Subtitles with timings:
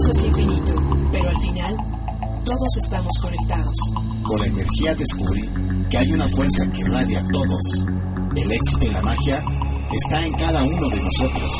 [0.00, 0.74] Universo es infinito,
[1.12, 1.76] pero al final
[2.44, 3.76] todos estamos conectados.
[4.24, 5.42] Con la energía descubrí
[5.90, 7.86] que hay una fuerza que irradia a todos.
[8.36, 9.42] El éxito y la magia
[9.92, 11.52] está en cada uno de nosotros.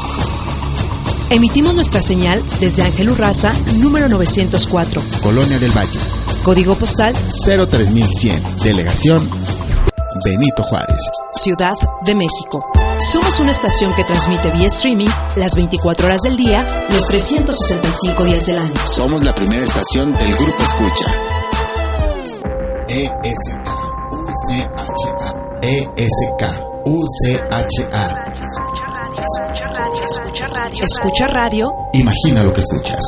[1.31, 6.01] Emitimos nuestra señal desde Ángel Urraza, número 904, Colonia del Valle,
[6.43, 9.29] código postal 03100, delegación
[10.25, 10.97] Benito Juárez.
[11.33, 11.75] Ciudad
[12.05, 12.65] de México.
[12.99, 18.45] Somos una estación que transmite vía streaming las 24 horas del día, los 365 días
[18.47, 18.75] del año.
[18.85, 21.07] Somos la primera estación del Grupo Escucha.
[22.89, 23.69] ESK,
[24.13, 26.43] UCHA, ESK,
[26.85, 28.15] UCHA.
[30.85, 33.01] Escucha Radio, Imagina lo que escuchas.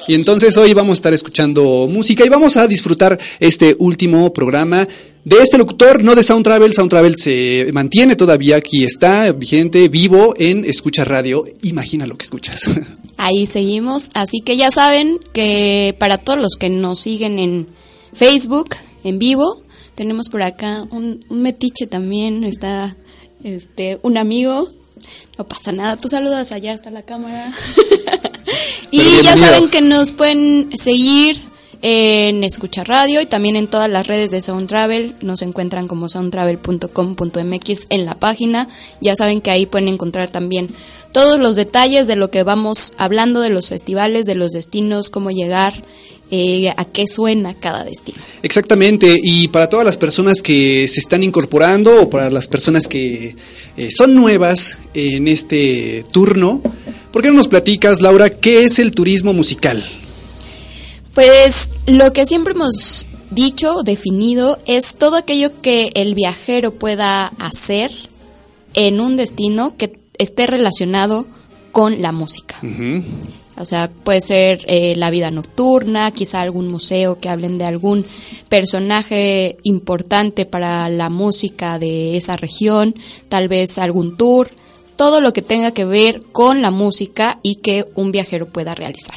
[0.08, 4.88] Y entonces hoy vamos a estar escuchando música y vamos a disfrutar este último programa
[5.24, 6.74] de este locutor, no de Sound Travel.
[6.74, 11.46] Sound Travel se mantiene todavía aquí, está vigente, vivo en Escucha Radio.
[11.62, 12.64] Imagina lo que escuchas.
[13.18, 14.10] Ahí seguimos.
[14.14, 17.68] Así que ya saben que para todos los que nos siguen en
[18.14, 19.62] Facebook, en vivo,
[19.94, 22.44] tenemos por acá un, un metiche también.
[22.44, 22.96] Está
[23.44, 24.70] este un amigo.
[25.38, 25.96] No pasa nada.
[25.96, 27.52] Tú saludas allá hasta la cámara.
[28.92, 31.42] y ya saben que nos pueden seguir
[31.82, 35.16] en Escucha Radio y también en todas las redes de Sound Travel.
[35.22, 38.68] Nos encuentran como soundtravel.com.mx en la página.
[39.02, 40.68] Ya saben que ahí pueden encontrar también
[41.14, 45.32] todos los detalles de lo que vamos hablando de los festivales, de los destinos, cómo
[45.32, 45.74] llegar,
[46.32, 48.20] eh, a qué suena cada destino.
[48.44, 53.36] Exactamente, y para todas las personas que se están incorporando o para las personas que
[53.78, 56.62] eh, son nuevas en este turno,
[57.12, 59.84] ¿por qué no nos platicas, Laura, qué es el turismo musical?
[61.14, 67.92] Pues lo que siempre hemos dicho, definido, es todo aquello que el viajero pueda hacer
[68.74, 71.26] en un destino que esté relacionado
[71.72, 72.56] con la música.
[72.64, 73.04] Ujú.
[73.60, 78.06] O sea, puede ser eh, la vida nocturna, quizá algún museo que hablen de algún
[78.64, 82.96] personaje importante para la música de esa región,
[83.30, 84.50] tal vez algún tour,
[84.96, 89.16] todo lo que tenga que ver con la música y que un viajero pueda realizar.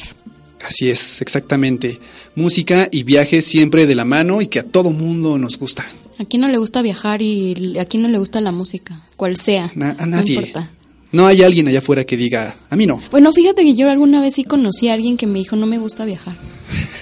[0.65, 1.99] Así es, exactamente.
[2.37, 5.85] Música y viajes siempre de la mano y que a todo mundo nos gusta.
[6.19, 9.03] ¿A quién no le gusta viajar y a quién no le gusta la música?
[9.17, 9.73] Cual sea.
[9.75, 10.35] Na- a No nadie.
[10.37, 10.71] importa.
[11.13, 13.01] No hay alguien allá afuera que diga, a mí no.
[13.11, 15.79] Bueno, fíjate que yo alguna vez sí conocí a alguien que me dijo, no me
[15.79, 16.35] gusta viajar.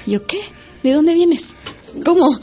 [0.07, 0.41] Y yo, ¿qué?
[0.83, 1.55] ¿De dónde vienes?
[2.05, 2.39] ¿Cómo?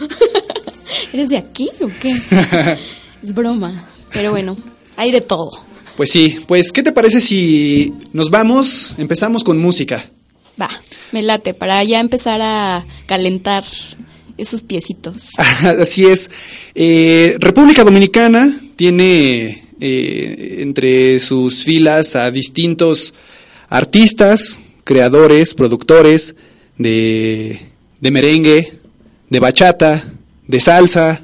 [1.14, 2.14] ¿Eres de aquí o qué?
[3.24, 3.88] es broma.
[4.14, 4.58] Pero bueno,
[4.96, 5.52] hay de todo.
[5.98, 10.06] Pues sí, pues ¿qué te parece si nos vamos, empezamos con música?
[10.62, 10.70] Va,
[11.12, 13.66] me late para ya empezar a calentar
[14.38, 15.30] esos piecitos.
[15.64, 16.30] Así es.
[16.76, 23.14] Eh, República Dominicana tiene eh, entre sus filas a distintos
[23.70, 26.36] artistas, creadores, productores
[26.78, 27.60] de,
[28.00, 28.74] de merengue,
[29.30, 30.14] de bachata,
[30.48, 31.22] de salsa,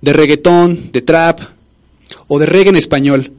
[0.00, 1.40] de reggaetón, de trap
[2.28, 3.32] o de reggae en español.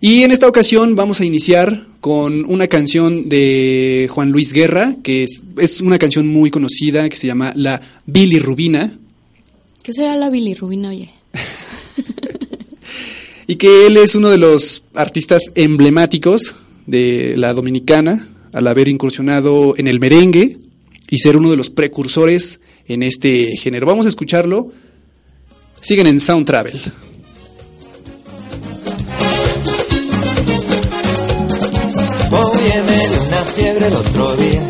[0.00, 5.22] Y en esta ocasión vamos a iniciar con una canción de Juan Luis Guerra, que
[5.22, 8.98] es, una canción muy conocida que se llama La Bilirrubina.
[9.84, 11.10] ¿Qué será la bilirrubina, oye?
[13.52, 16.54] Y que él es uno de los artistas emblemáticos
[16.86, 20.56] de la dominicana al haber incursionado en el merengue
[21.10, 23.84] y ser uno de los precursores en este género.
[23.84, 24.72] Vamos a escucharlo.
[25.82, 26.80] Siguen en Sound Travel.
[32.30, 34.62] Una fiebre el otro día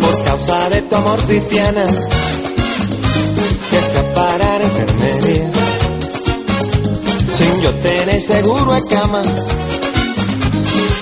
[0.00, 1.84] por causa de tu amor cristiana
[3.70, 5.55] que fui a parar a enfermería
[7.62, 9.22] yo tener seguro de cama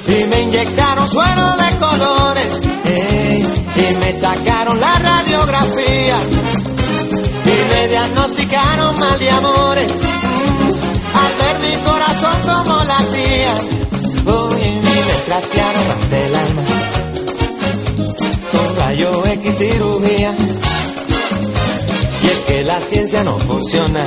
[0.06, 2.60] y me inyectaron suero de colores
[3.76, 6.16] y me sacaron la radiografía.
[7.44, 9.92] Y me diagnosticaron mal de amores
[11.14, 13.54] al ver mi corazón como latía
[14.26, 16.62] Oye, y me trastearon hasta el alma.
[18.52, 20.34] Con rayo X cirugía.
[22.22, 24.04] Y es que la ciencia no funciona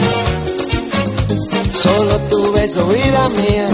[1.78, 3.68] solo tu beso vida mía.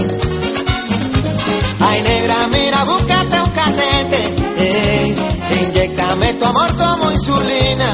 [1.80, 4.20] Ay negra mira búscate un catete
[4.58, 5.14] ey,
[5.62, 7.88] inyectame tu amor como insulina.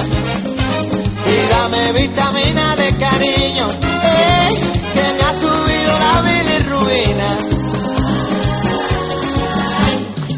[1.33, 3.67] Y dame vitamina de cariño.
[3.69, 4.55] Ey,
[4.95, 7.29] que me ha subido la bilirrubina.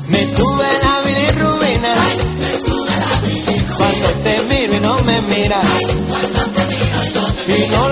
[0.09, 1.95] Me sube la bilirrubina.
[3.79, 5.67] Cuando te miro y no me miras.
[7.49, 7.92] Y no lo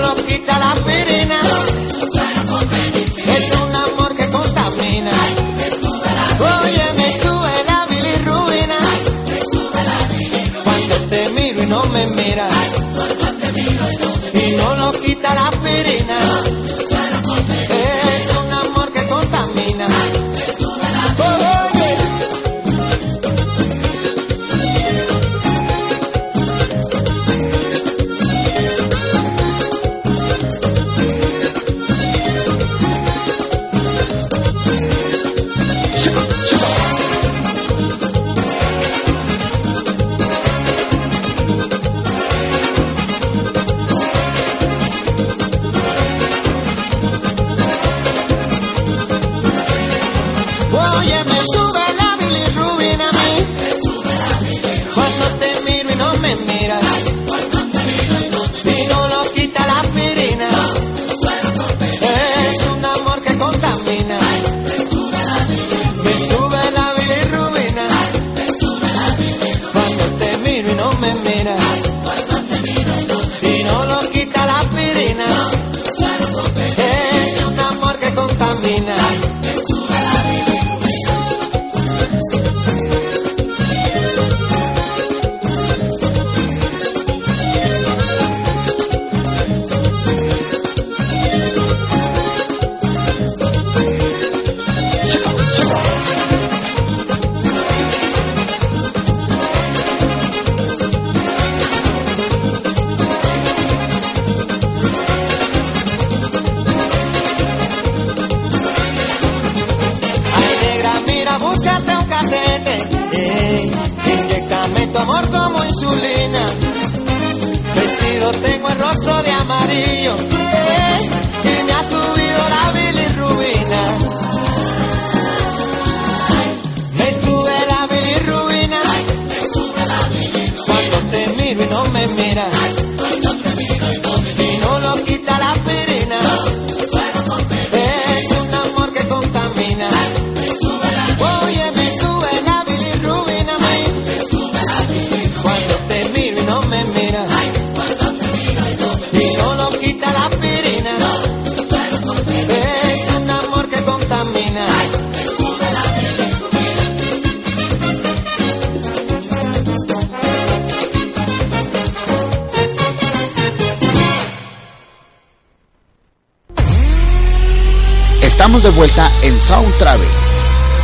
[168.61, 170.07] Estamos de vuelta en Sound Travel.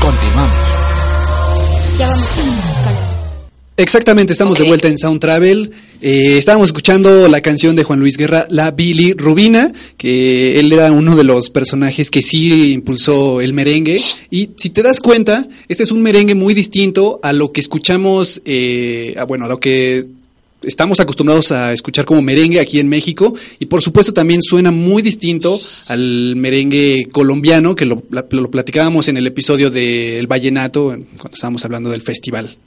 [0.01, 0.57] Continuamos.
[1.99, 2.27] Ya vamos.
[3.77, 5.69] Exactamente, estamos de vuelta en Sound Travel.
[6.01, 10.91] Eh, estábamos escuchando la canción de Juan Luis Guerra, La Billy Rubina, que él era
[10.91, 14.01] uno de los personajes que sí impulsó el merengue.
[14.31, 18.41] Y si te das cuenta, este es un merengue muy distinto a lo que escuchamos,
[18.45, 20.03] eh, a, bueno, a lo que
[20.61, 23.33] estamos acostumbrados a escuchar como merengue aquí en México.
[23.59, 29.17] Y por supuesto también suena muy distinto al merengue colombiano, que lo, lo platicábamos en
[29.17, 32.57] el episodio del Vallenato, cuando estábamos hablando del festival.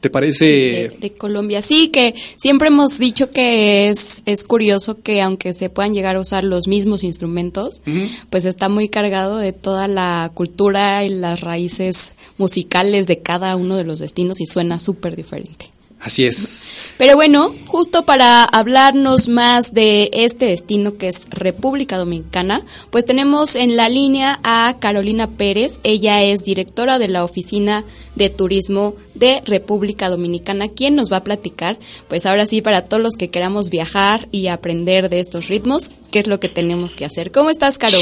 [0.00, 0.44] ¿Te parece?
[0.46, 1.60] de, de Colombia.
[1.60, 6.20] Sí, que siempre hemos dicho que es, es curioso que aunque se puedan llegar a
[6.20, 7.82] usar los mismos instrumentos,
[8.30, 13.76] pues está muy cargado de toda la cultura y las raíces musicales de cada uno
[13.76, 15.66] de los destinos y suena súper diferente.
[16.00, 16.72] Así es.
[16.96, 23.54] Pero bueno, justo para hablarnos más de este destino que es República Dominicana, pues tenemos
[23.54, 25.78] en la línea a Carolina Pérez.
[25.82, 31.24] Ella es directora de la Oficina de Turismo de República Dominicana, quien nos va a
[31.24, 31.78] platicar,
[32.08, 36.20] pues ahora sí, para todos los que queramos viajar y aprender de estos ritmos, qué
[36.20, 37.30] es lo que tenemos que hacer.
[37.30, 37.98] ¿Cómo estás, Caro?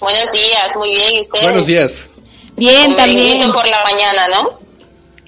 [0.00, 1.14] Buenos días, muy bien.
[1.14, 1.44] ¿Y ustedes?
[1.44, 2.08] Buenos días.
[2.56, 3.52] Bien, también.
[3.52, 4.63] por la mañana, ¿no?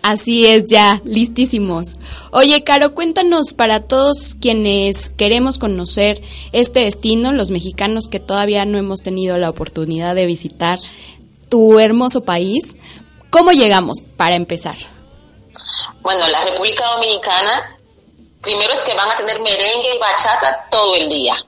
[0.07, 1.97] Así es, ya, listísimos.
[2.31, 6.23] Oye, Caro, cuéntanos para todos quienes queremos conocer
[6.53, 10.79] este destino, los mexicanos que todavía no hemos tenido la oportunidad de visitar
[11.49, 12.77] tu hermoso país,
[13.31, 14.77] ¿cómo llegamos para empezar?
[16.03, 17.77] Bueno, la República Dominicana,
[18.43, 21.45] primero es que van a tener merengue y bachata todo el día.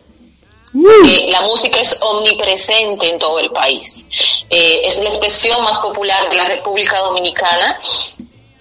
[1.07, 4.05] Eh, la música es omnipresente en todo el país.
[4.51, 7.79] Eh, es la expresión más popular de la República Dominicana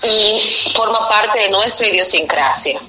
[0.04, 0.39] y
[0.75, 2.80] forma parte de nuestra idiosincrasia.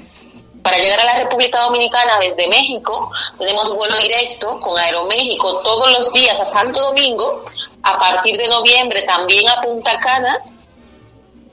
[0.62, 6.12] Para llegar a la República Dominicana desde México, tenemos vuelo directo con Aeroméxico todos los
[6.12, 7.42] días a Santo Domingo.
[7.82, 10.38] A partir de noviembre también a Punta Cana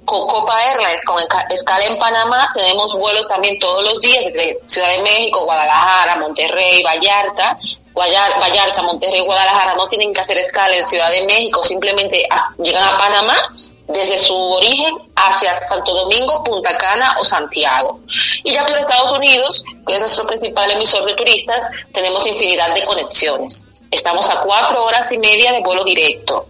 [0.03, 4.59] con Copa Airlines, con esca- escala en Panamá, tenemos vuelos también todos los días desde
[4.67, 7.57] Ciudad de México, Guadalajara, Monterrey, Vallarta.
[7.93, 12.83] Vallar- Vallarta, Monterrey, Guadalajara no tienen que hacer escala en Ciudad de México, simplemente llegan
[12.83, 13.38] a Panamá
[13.87, 17.99] desde su origen hacia Santo Domingo, Punta Cana o Santiago.
[18.43, 22.85] Y ya por Estados Unidos, que es nuestro principal emisor de turistas, tenemos infinidad de
[22.85, 23.67] conexiones.
[23.91, 26.47] Estamos a cuatro horas y media de vuelo directo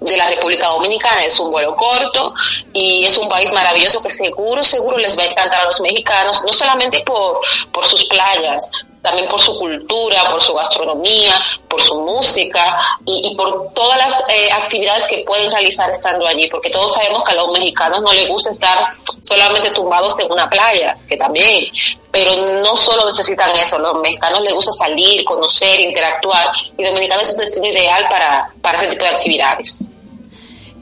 [0.00, 1.24] de la República Dominicana.
[1.24, 2.32] Es un vuelo corto
[2.72, 6.42] y es un país maravilloso que seguro, seguro les va a encantar a los mexicanos,
[6.44, 7.40] no solamente por,
[7.72, 11.32] por sus playas, también por su cultura, por su gastronomía,
[11.68, 16.70] por su música y, por todas las eh, actividades que pueden realizar estando allí, porque
[16.70, 18.88] todos sabemos que a los mexicanos no les gusta estar
[19.20, 21.66] solamente tumbados en una playa, que también,
[22.12, 27.32] pero no solo necesitan eso, los mexicanos les gusta salir, conocer, interactuar y Dominicana es
[27.32, 29.88] un destino ideal para, para ese tipo de actividades.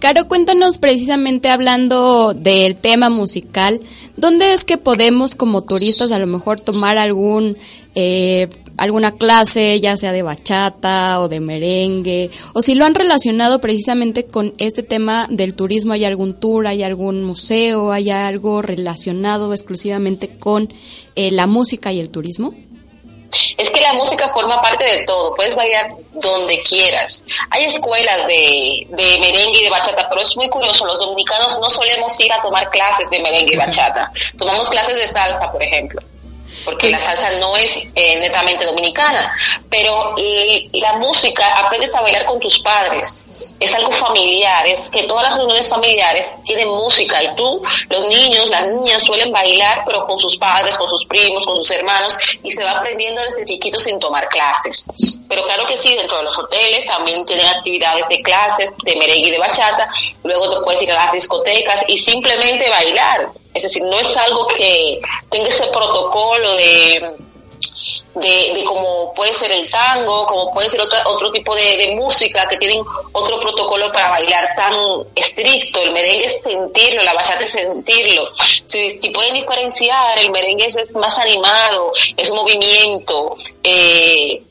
[0.00, 3.82] Caro, cuéntanos precisamente hablando del tema musical,
[4.16, 7.58] ¿dónde es que podemos como turistas a lo mejor tomar algún
[8.02, 13.60] eh, alguna clase, ya sea de bachata o de merengue, o si lo han relacionado
[13.60, 19.52] precisamente con este tema del turismo, hay algún tour, hay algún museo, hay algo relacionado
[19.52, 20.72] exclusivamente con
[21.14, 22.54] eh, la música y el turismo?
[23.58, 27.24] Es que la música forma parte de todo, puedes bailar donde quieras.
[27.50, 31.68] Hay escuelas de, de merengue y de bachata, pero es muy curioso, los dominicanos no
[31.68, 34.10] solemos ir a tomar clases de merengue y bachata.
[34.38, 36.00] Tomamos clases de salsa, por ejemplo,
[36.64, 39.30] porque la salsa no es eh, netamente dominicana,
[39.68, 40.14] pero
[40.72, 43.54] la música aprendes a bailar con tus padres.
[43.58, 48.48] Es algo familiar, es que todas las reuniones familiares tienen música y tú, los niños,
[48.50, 52.50] las niñas suelen bailar, pero con sus padres, con sus primos, con sus hermanos, y
[52.50, 54.86] se va aprendiendo desde chiquito sin tomar clases.
[55.28, 59.28] Pero claro que sí, dentro de los hoteles también tienen actividades de clases de merengue
[59.28, 59.88] y de bachata,
[60.24, 63.30] luego te puedes ir a las discotecas y simplemente bailar.
[63.54, 64.98] Es decir, no es algo que
[65.30, 67.16] tenga ese protocolo de
[68.14, 72.46] de, de como puede ser el tango, como puede ser otra, otro tipo de, música
[72.48, 74.74] que tienen otro protocolo para bailar tan
[75.14, 75.80] estricto.
[75.80, 78.28] El merengue es sentirlo, la bachata es sentirlo.
[78.32, 83.34] Si, si pueden diferenciar, el merengue es, es más animado, es movimiento.
[83.62, 84.42] Eh,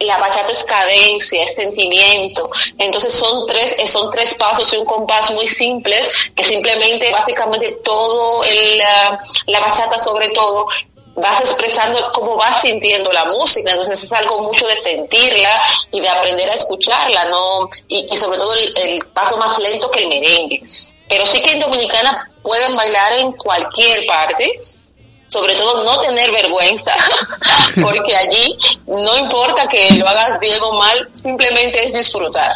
[0.00, 2.50] la bachata es cadencia, es sentimiento.
[2.78, 7.78] Entonces son tres, eh, son tres pasos y un compás muy simples que simplemente, básicamente
[7.82, 8.78] todo el,
[9.46, 10.66] la, bachata sobre todo
[11.14, 16.08] vas expresando cómo vas sintiendo la música, entonces es algo mucho de sentirla y de
[16.10, 17.70] aprender a escucharla, ¿no?
[17.88, 20.60] Y, y sobre todo el, el, paso más lento que el merengue.
[21.08, 24.60] Pero sí que en Dominicana pueden bailar en cualquier parte,
[25.26, 26.94] sobre todo no tener vergüenza,
[27.82, 28.56] porque allí
[28.86, 32.52] no importa que lo hagas bien o mal, simplemente es disfrutar.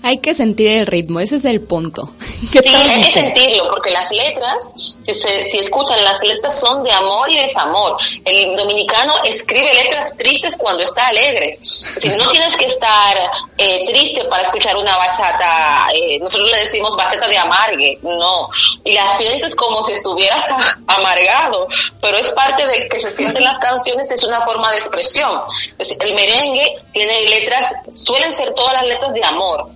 [0.00, 2.14] Hay que sentir el ritmo, ese es el punto.
[2.52, 6.84] ¿Qué Sí, hay que sentirlo, porque las letras, si, se- si escuchan, las letras son
[6.84, 7.96] de amor y desamor.
[8.24, 11.58] El dominicano escribe letras tristes cuando está alegre.
[11.60, 13.18] Si no tienes que estar
[13.58, 18.48] eh, triste para escuchar una bachata, eh, nosotros le decimos bachata de amargue, no.
[18.84, 20.46] Y la sientes como si estuvieras
[20.86, 21.66] amargado,
[22.00, 25.40] pero es parte de que se sienten las canciones, es una forma de expresión.
[25.76, 29.68] Es- El merengue tiene letras, suelen ser todas las letras de amor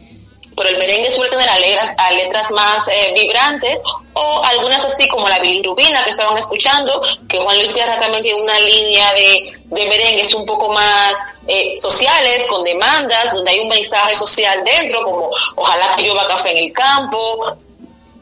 [0.57, 3.81] pero el merengue suele tener a letras, letras más eh, vibrantes
[4.15, 8.43] o algunas así como la bilirrubina que estaban escuchando, que Juan Luis Guerra también tiene
[8.43, 11.15] una línea de, de merengues un poco más
[11.47, 16.51] eh, sociales, con demandas, donde hay un mensaje social dentro, como ojalá que llueva café
[16.51, 17.57] en el campo,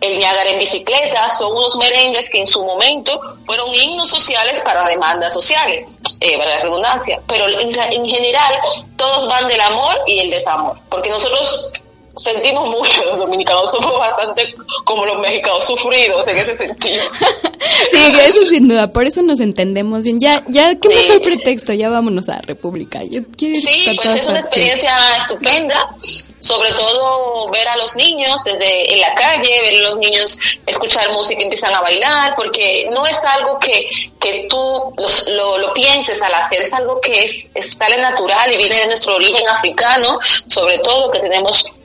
[0.00, 4.86] el Niágara en bicicleta, son unos merengues que en su momento fueron himnos sociales para
[4.86, 5.84] demandas sociales,
[6.20, 8.58] eh, para la redundancia, pero en, en general
[8.96, 11.70] todos van del amor y el desamor, porque nosotros
[12.16, 17.02] sentimos mucho los dominicanos, somos bastante como los mexicanos sufridos en ese sentido.
[17.90, 20.20] Sí, eso sin duda, por eso nos entendemos bien.
[20.20, 20.94] Ya, ya, qué Sí.
[21.08, 23.02] mejor pretexto, ya vámonos a República.
[23.04, 25.94] Yo quiero Sí, pues es una experiencia estupenda,
[26.38, 31.10] sobre todo ver a los niños desde en la calle, ver a los niños escuchar
[31.12, 33.86] música y empiezan a bailar, porque no es algo que,
[34.20, 38.52] que tú los- lo, lo pienses al hacer, es algo que es, es sale natural
[38.52, 41.79] y viene de nuestro origen africano, sobre todo que tenemos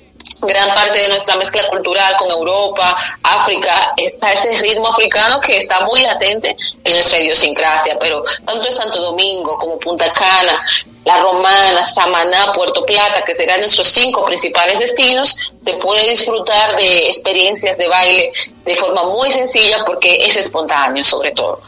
[0.46, 5.86] gran parte de nuestra mezcla cultural con Europa, África, está ese ritmo africano que está
[5.86, 10.64] muy latente en nuestra idiosincrasia, pero tanto en Santo Domingo como Punta Cana,
[11.04, 17.08] La Romana, Samaná, Puerto Plata, que serán nuestros cinco principales destinos, se puede disfrutar de
[17.08, 18.32] experiencias de baile
[18.66, 21.60] de forma muy sencilla porque es espontáneo sobre todo.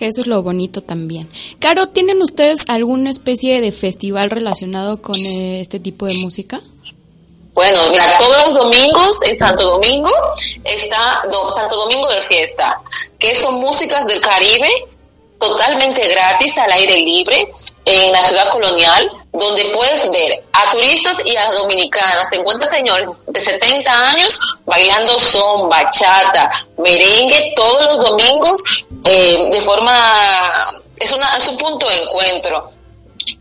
[0.00, 1.28] Que eso es lo bonito también.
[1.58, 6.62] Caro, ¿tienen ustedes alguna especie de festival relacionado con eh, este tipo de música?
[7.52, 7.80] Bueno,
[8.18, 10.10] todos los domingos en Santo Domingo
[10.64, 11.22] está
[11.54, 12.80] Santo Domingo de Fiesta,
[13.18, 14.68] que son músicas del Caribe
[15.40, 17.50] totalmente gratis al aire libre
[17.86, 22.28] en la ciudad colonial, donde puedes ver a turistas y a dominicanos.
[22.30, 28.62] Te encuentras señores de 70 años bailando son, bachata, merengue todos los domingos
[29.04, 30.72] eh, de forma...
[30.98, 32.66] Es, una, es un punto de encuentro.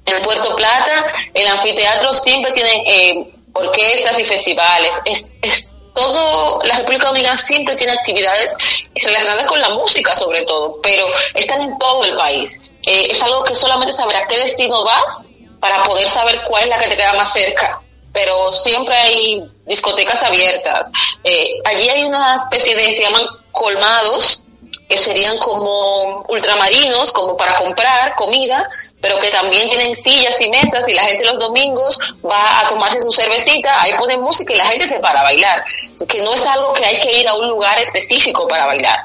[0.06, 4.94] En Puerto Plata, el anfiteatro siempre tiene eh, orquestas y festivales.
[5.06, 8.56] Es, es todo, la República Dominicana siempre tiene actividades
[8.96, 12.62] relacionadas con la música, sobre todo, pero están en todo el país.
[12.86, 15.26] Eh, es algo que solamente sabrá qué destino vas
[15.60, 17.82] para poder saber cuál es la que te queda más cerca.
[18.14, 20.90] Pero siempre hay discotecas abiertas.
[21.24, 24.44] Eh, allí hay una especie de, se llaman colmados,
[24.90, 28.68] que serían como ultramarinos, como para comprar comida,
[29.00, 33.00] pero que también tienen sillas y mesas y la gente los domingos va a tomarse
[33.00, 35.64] su cervecita, ahí ponen música y la gente se para a bailar.
[36.08, 39.00] Que no es algo que hay que ir a un lugar específico para bailar.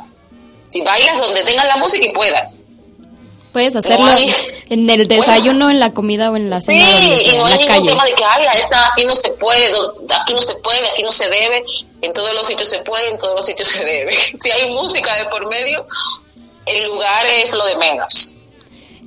[0.70, 2.63] Si bailas donde tengas la música y puedas.
[3.54, 4.30] Puedes hacerlo hay-
[4.68, 7.46] en el desayuno, en la comida o en la Sí, cena, donde sea, y no
[7.46, 7.88] hay ningún calle.
[7.88, 11.10] tema de que ay, esta, aquí no se puede, aquí no se puede, aquí no
[11.12, 11.62] se debe.
[12.02, 14.12] En todos los sitios se puede, en todos los sitios se debe.
[14.42, 15.86] Si hay música de por medio,
[16.66, 18.34] el lugar es lo de menos.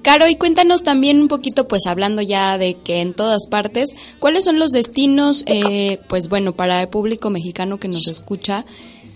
[0.02, 4.46] Caro, y cuéntanos también un poquito, pues hablando ya de que en todas partes, ¿cuáles
[4.46, 8.64] son los destinos, eh, pues bueno, para el público mexicano que nos escucha,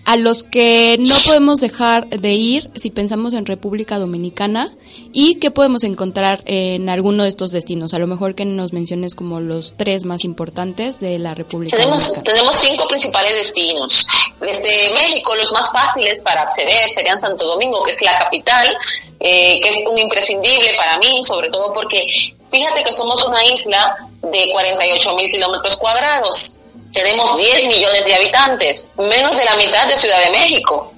[0.05, 4.71] a los que no podemos dejar de ir si pensamos en República Dominicana
[5.13, 7.93] y qué podemos encontrar en alguno de estos destinos?
[7.93, 12.01] A lo mejor que nos menciones como los tres más importantes de la República Tenemos,
[12.01, 12.23] Dominicana.
[12.23, 14.07] tenemos cinco principales destinos.
[14.39, 18.77] Desde México, los más fáciles para acceder serían Santo Domingo, que es la capital,
[19.19, 22.05] eh, que es un imprescindible para mí, sobre todo porque
[22.51, 26.57] fíjate que somos una isla de 48 mil kilómetros cuadrados.
[26.91, 30.93] Tenemos 10 millones de habitantes, menos de la mitad de Ciudad de México.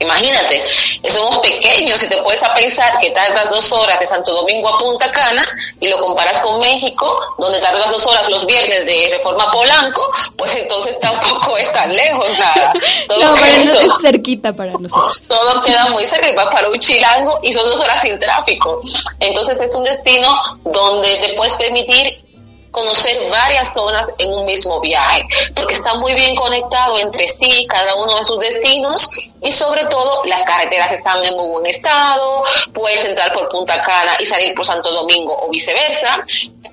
[0.00, 0.64] Imagínate,
[1.02, 4.68] eh, somos pequeños y te puedes a pensar que tardas dos horas de Santo Domingo
[4.68, 5.44] a Punta Cana
[5.80, 10.54] y lo comparas con México, donde tardas dos horas los viernes de Reforma Polanco, pues
[10.54, 12.72] entonces tampoco es tan lejos nada.
[13.08, 15.26] Todo, No, pero no queda, es cerquita para nosotros.
[15.26, 18.80] todo queda muy cerca y vas para un chilango y son dos horas sin tráfico.
[19.18, 20.32] Entonces es un destino
[20.62, 22.24] donde te puedes permitir
[22.70, 25.22] conocer varias zonas en un mismo viaje,
[25.54, 30.24] porque está muy bien conectado entre sí cada uno de sus destinos y sobre todo
[30.24, 34.64] las carreteras están en muy buen estado, puedes entrar por Punta Cana y salir por
[34.64, 36.24] Santo Domingo o viceversa.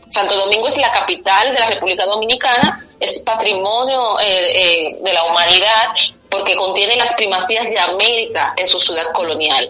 [0.10, 5.24] Santo Domingo es la capital de la República Dominicana, es patrimonio eh, eh, de la
[5.26, 5.92] humanidad
[6.30, 9.70] porque contiene las primacías de América en su ciudad colonial.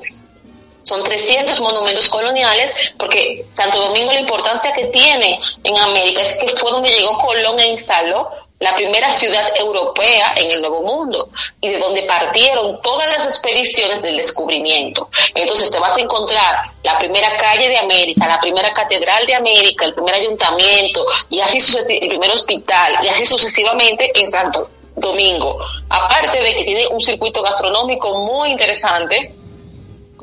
[0.86, 6.48] Son 300 monumentos coloniales porque Santo Domingo la importancia que tiene en América es que
[6.50, 11.70] fue donde llegó Colón e instaló la primera ciudad europea en el Nuevo Mundo y
[11.70, 15.10] de donde partieron todas las expediciones del descubrimiento.
[15.34, 19.86] Entonces te vas a encontrar la primera calle de América, la primera catedral de América,
[19.86, 25.58] el primer ayuntamiento y así sucesivamente, el primer hospital y así sucesivamente en Santo Domingo.
[25.90, 29.36] Aparte de que tiene un circuito gastronómico muy interesante,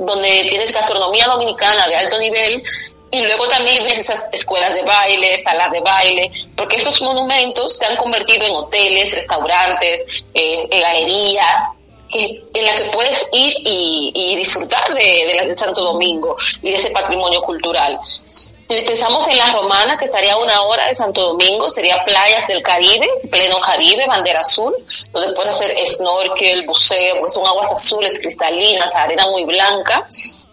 [0.07, 2.63] donde tienes gastronomía dominicana de alto nivel
[3.11, 7.85] y luego también ves esas escuelas de baile, salas de baile, porque esos monumentos se
[7.85, 11.67] han convertido en hoteles, restaurantes, eh, galerías,
[12.13, 16.91] que, en la que puedes ir y, disfrutar de, de, Santo Domingo y de ese
[16.91, 17.99] patrimonio cultural.
[18.05, 22.47] Si pensamos en la romana, que estaría a una hora de Santo Domingo, sería playas
[22.47, 24.75] del Caribe, pleno Caribe, bandera azul,
[25.13, 30.07] donde puedes hacer snorkel, buceo, pues son aguas azules cristalinas, arena muy blanca,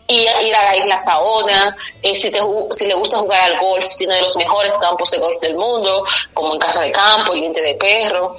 [0.10, 2.39] y ir a la isla Saona, eh, si, te,
[2.72, 6.04] si le gusta jugar al golf, tiene de los mejores campos de golf del mundo,
[6.34, 8.34] como en Casa de Campo, el Diente de Perro.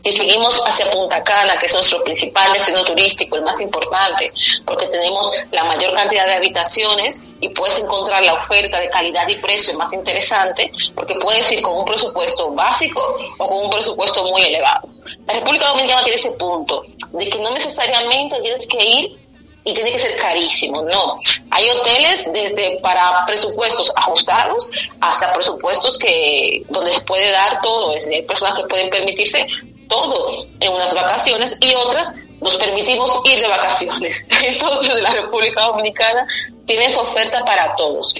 [0.00, 4.32] Si seguimos hacia Punta Cana, que es nuestro principal destino turístico, el más importante,
[4.64, 9.34] porque tenemos la mayor cantidad de habitaciones y puedes encontrar la oferta de calidad y
[9.36, 13.02] precio más interesante, porque puedes ir con un presupuesto básico
[13.38, 14.88] o con un presupuesto muy elevado.
[15.26, 16.82] La República Dominicana tiene ese punto,
[17.12, 19.20] de que no necesariamente tienes que ir
[19.64, 20.82] y tiene que ser carísimo.
[20.82, 21.16] No,
[21.50, 27.94] hay hoteles desde para presupuestos ajustados hasta presupuestos que donde les puede dar todo.
[27.94, 29.46] Es decir, hay personas que pueden permitirse
[29.90, 30.26] todo
[30.60, 34.26] en unas vacaciones y otras nos permitimos ir de vacaciones.
[34.42, 36.26] Entonces, la República Dominicana
[36.64, 38.14] tiene esa oferta para todos.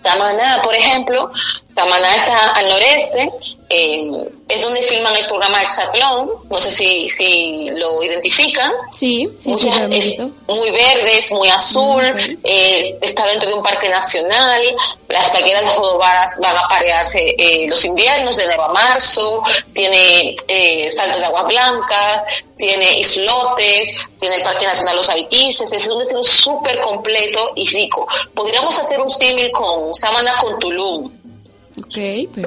[0.00, 1.30] Samaná, por ejemplo,
[1.78, 3.30] Samaná está al noreste,
[3.68, 8.72] eh, es donde filman el programa Exatlón, no sé si, si lo identifican.
[8.90, 12.02] Sí, sí, sí lo es muy verde, es muy azul,
[12.42, 14.60] eh, está dentro de un parque nacional,
[15.08, 19.40] las paqueras de Jodovaras van a parearse eh, los inviernos de enero a marzo,
[19.72, 22.24] tiene eh, saltos de agua blanca,
[22.56, 28.04] tiene islotes, tiene el Parque Nacional Los Haitises, es un destino súper completo y rico.
[28.34, 31.17] Podríamos hacer un símil con Samana con Tulum,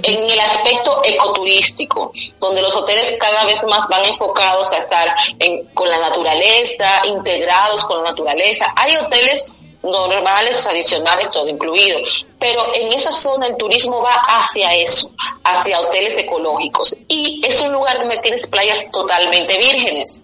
[0.03, 5.65] En el aspecto ecoturístico, donde los hoteles cada vez más van enfocados a estar en-
[5.73, 8.73] con la naturaleza, integrados con la naturaleza.
[8.75, 11.99] Hay hoteles normales, tradicionales, todo incluido,
[12.39, 15.11] pero en esa zona el turismo va hacia eso,
[15.43, 16.95] hacia hoteles ecológicos.
[17.07, 20.21] Y es un lugar donde tienes playas totalmente vírgenes,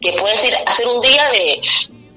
[0.00, 1.60] que puedes ir a hacer un día de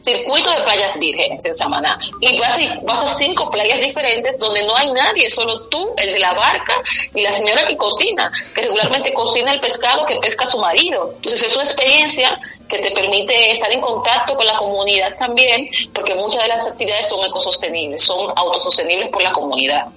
[0.01, 4.63] circuito de playas vírgenes en Samaná y vas, y vas a cinco playas diferentes donde
[4.63, 6.73] no hay nadie, solo tú, el de la barca
[7.13, 11.13] y la señora que cocina, que regularmente cocina el pescado que pesca su marido.
[11.15, 16.15] Entonces es una experiencia que te permite estar en contacto con la comunidad también, porque
[16.15, 19.87] muchas de las actividades son ecosostenibles, son autosostenibles por la comunidad.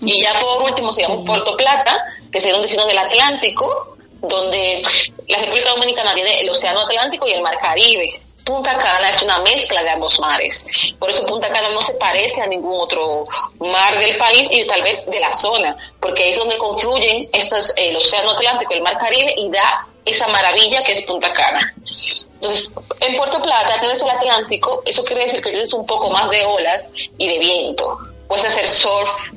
[0.00, 4.82] Y ya por último, se llama Puerto Plata, que sería un destino del Atlántico, donde
[5.28, 8.08] la República Dominicana tiene el Océano Atlántico y el Mar Caribe.
[8.44, 10.66] Punta Cana es una mezcla de ambos mares.
[10.98, 13.24] Por eso Punta Cana no se parece a ningún otro
[13.58, 17.96] mar del país y tal vez de la zona, porque es donde confluyen estos, el
[17.96, 21.74] Océano Atlántico el Mar Caribe y da esa maravilla que es Punta Cana.
[21.76, 26.28] Entonces, en Puerto Plata tienes el Atlántico, eso quiere decir que tienes un poco más
[26.30, 27.98] de olas y de viento.
[28.26, 29.30] Puedes hacer surf,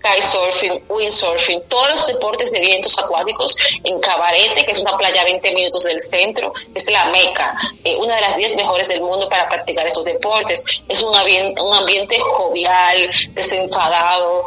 [0.00, 5.24] kitesurfing, windsurfing, todos los deportes de vientos acuáticos en Cabarete, que es una playa a
[5.24, 9.28] 20 minutos del centro, es la meca, eh, una de las 10 mejores del mundo
[9.28, 10.64] para practicar esos deportes.
[10.88, 14.42] Es un, ambiente, jovial, desenfadado,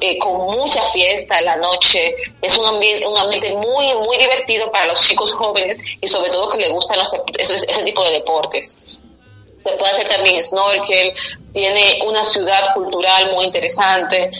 [0.00, 2.14] eh, con mucha fiesta en la noche.
[2.40, 6.48] Es un ambiente, un ambiente muy, muy divertido para los chicos jóvenes y sobre todo
[6.48, 9.02] que les gustan los- ese tipo de deportes
[9.66, 11.12] se puede hacer también snorkel,
[11.52, 14.30] tiene una ciudad cultural muy interesante,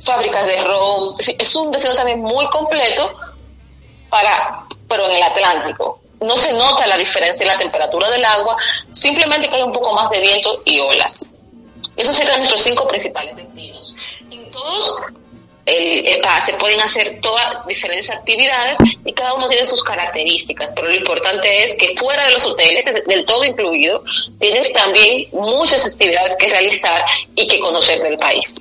[0.00, 3.12] fábricas de ron, es un destino también muy completo
[4.10, 6.00] para, pero en el Atlántico.
[6.20, 8.56] No se nota la diferencia en la temperatura del agua,
[8.90, 11.30] simplemente que hay un poco más de viento y olas.
[11.96, 13.94] Esos serían nuestros cinco principales destinos.
[14.30, 14.96] En todos
[15.66, 16.06] el-
[16.46, 21.62] se pueden hacer todas diferentes actividades y cada uno tiene sus características, pero lo importante
[21.62, 24.02] es que fuera de los hoteles, es del todo incluido,
[24.40, 28.54] tienes también muchas actividades que realizar y que conocer del país.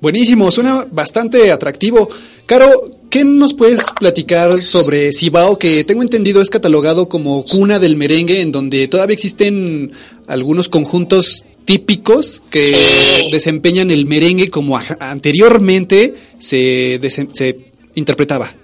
[0.00, 2.08] Buenísimo, suena bastante atractivo.
[2.46, 2.68] Caro,
[3.10, 8.40] ¿qué nos puedes platicar sobre Cibao, que tengo entendido es catalogado como cuna del merengue,
[8.40, 9.92] en donde todavía existen
[10.26, 13.28] algunos conjuntos típicos que Sí.
[13.30, 16.98] desempeñan el merengue como anteriormente se,
[17.32, 17.58] se
[17.94, 18.54] interpretaba?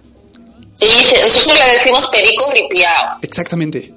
[0.75, 3.19] Sí, se- nosotros le decimos perico ripiao.
[3.23, 3.93] Exactamente.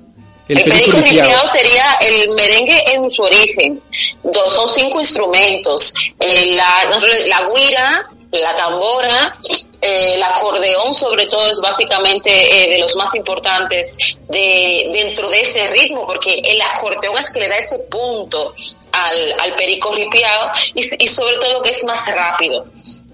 [0.49, 3.81] El, El, perico ripiao sería el merengue en su origen.
[4.23, 5.93] Dos, son cinco instrumentos.
[6.19, 6.89] Eh, la,
[7.27, 9.38] la guira, la tambora,
[9.81, 15.39] eh, el acordeón sobre todo es básicamente eh, de los más importantes de, dentro de
[15.39, 18.51] este ritmo, porque el acordeón es que le da ese punto
[18.91, 22.65] al, al perico ripiado y, y sobre todo que es más rápido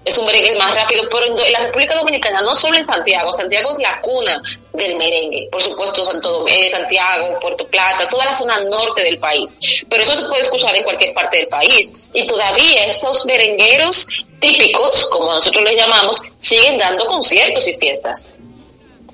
[0.06, 3.72] es un merengue más rápido, pero en la República Dominicana, no solo en Santiago, Santiago
[3.72, 4.40] es la cuna
[4.72, 9.84] del merengue, por supuesto Santo eh, Santiago, Puerto Plata, toda la zona norte del país,
[9.90, 14.06] pero eso se puede escuchar en cualquier parte del país y todavía esos merengueros
[14.38, 18.36] típicos, como nosotros les llamamos, siguen dando conciertos y fiestas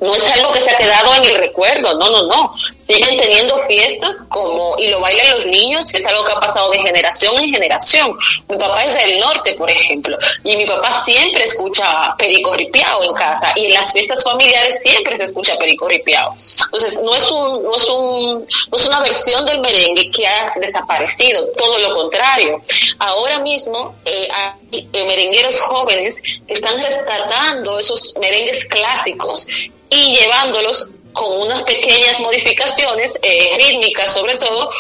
[0.03, 2.55] no es algo que se ha quedado en el recuerdo, no, no, no.
[2.77, 6.81] Siguen teniendo fiestas como, y lo bailan los niños, es algo que ha pasado de
[6.81, 8.17] generación en generación.
[8.49, 13.15] Mi papá es del norte, por ejemplo, y mi papá siempre escucha perico ripiao en
[13.15, 16.35] casa, y en las fiestas familiares siempre se escucha perico ripiao.
[16.65, 20.53] Entonces, no es, un, no, es un, no es una versión del merengue que ha
[20.57, 22.61] desaparecido, todo lo contrario.
[22.99, 29.47] Ahora mismo eh, hay eh, merengueros jóvenes que están rescatando esos merengues clásicos
[29.93, 34.71] y llevándolos con unas pequeñas modificaciones eh, rítmicas sobre todo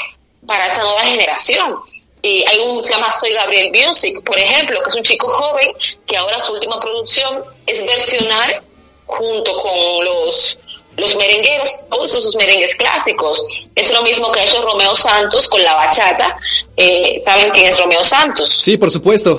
[0.46, 1.76] para esta nueva generación.
[2.22, 5.72] Y hay un se llama Soy Gabriel Music, por ejemplo, que es un chico joven
[6.06, 8.62] que ahora su última producción es versionar
[9.06, 10.58] junto con los
[10.96, 13.70] los merengueros, todos esos merengues clásicos.
[13.74, 16.36] Es lo mismo que ha hecho Romeo Santos con la bachata.
[16.76, 18.50] Eh, ¿Saben quién es Romeo Santos?
[18.50, 19.38] Sí, por supuesto.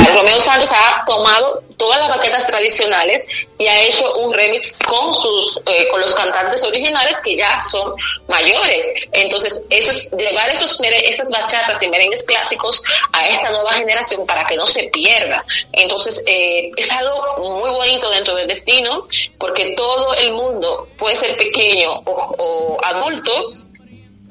[0.00, 3.26] Romeo Santos ha tomado todas las baquetas tradicionales
[3.58, 7.94] y ha hecho un remix con sus eh, con los cantantes originales que ya son
[8.28, 8.86] mayores.
[9.12, 14.44] Entonces, eso es llevar esos esas bachatas y merengues clásicos a esta nueva generación para
[14.44, 15.44] que no se pierda.
[15.72, 19.06] Entonces, eh, es algo muy bonito dentro del destino
[19.38, 23.32] porque todo el mundo puede ser pequeño o adulto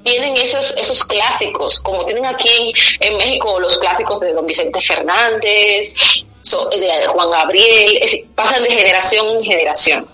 [0.03, 5.93] tienen esos, esos clásicos, como tienen aquí en México los clásicos de don Vicente Fernández,
[6.71, 7.99] de Juan Gabriel,
[8.35, 10.05] pasan de generación en generación.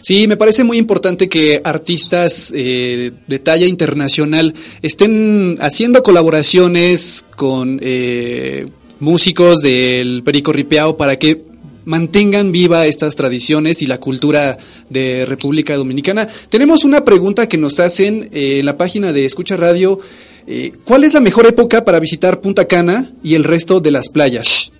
[0.00, 7.80] Sí, me parece muy importante que artistas eh, de talla internacional estén haciendo colaboraciones con
[7.82, 8.68] eh,
[9.00, 11.47] músicos del Perico Ripeao para que
[11.88, 14.58] mantengan viva estas tradiciones y la cultura
[14.90, 16.28] de República Dominicana.
[16.50, 19.98] Tenemos una pregunta que nos hacen eh, en la página de Escucha Radio.
[20.46, 24.10] Eh, ¿Cuál es la mejor época para visitar Punta Cana y el resto de las
[24.10, 24.70] playas?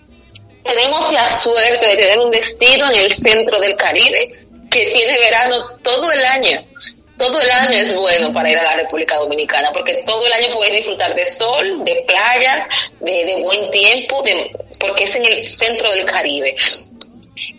[0.63, 4.31] Tenemos la suerte de tener un destino en el centro del Caribe
[4.71, 6.63] que tiene verano todo el año.
[7.17, 10.55] Todo el año es bueno para ir a la República Dominicana porque todo el año
[10.55, 12.69] puedes disfrutar de sol, de playas,
[13.01, 16.55] de, de buen tiempo, de, porque es en el centro del Caribe.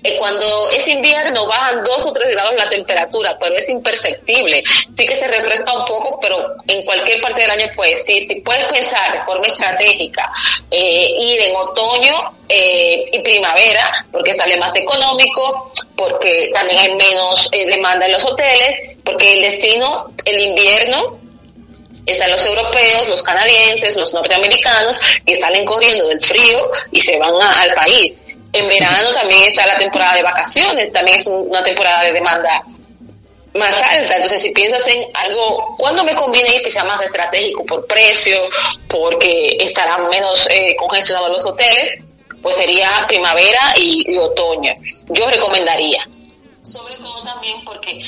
[0.03, 4.63] Eh, cuando es invierno bajan dos o tres grados la temperatura, pero es imperceptible.
[4.65, 8.65] Sí que se refresca un poco, pero en cualquier parte del año puede si puedes
[8.71, 10.31] pensar de forma estratégica
[10.71, 12.15] eh, ir en otoño
[12.47, 18.81] eh, y primavera, porque sale más económico, porque también hay menos demanda en los hoteles,
[19.03, 21.19] porque el destino, el invierno,
[22.05, 27.33] están los europeos, los canadienses, los norteamericanos que salen corriendo del frío y se van
[27.41, 28.21] al país.
[28.51, 32.63] En verano también está la temporada de vacaciones, también es una temporada de demanda
[33.53, 34.15] más alta.
[34.15, 38.37] Entonces, si piensas en algo, ¿cuándo me conviene ir que sea más estratégico por precio,
[38.87, 41.99] porque estarán menos eh, congestionados los hoteles?
[42.41, 44.73] Pues sería primavera y, y otoño.
[45.09, 46.07] Yo recomendaría.
[46.63, 48.01] Sobre todo también porque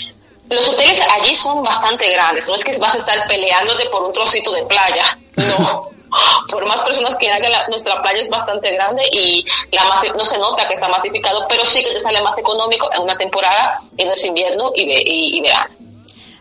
[0.50, 2.48] los hoteles allí son bastante grandes.
[2.48, 5.04] No es que vas a estar peleándote por un trocito de playa.
[5.36, 5.82] No.
[6.50, 9.84] por más personas que haya, nuestra playa es bastante grande y la
[10.16, 13.18] no se nota que está masificado, pero sí que te sale más económico en una
[13.18, 15.74] temporada, en ese invierno y, y, verano.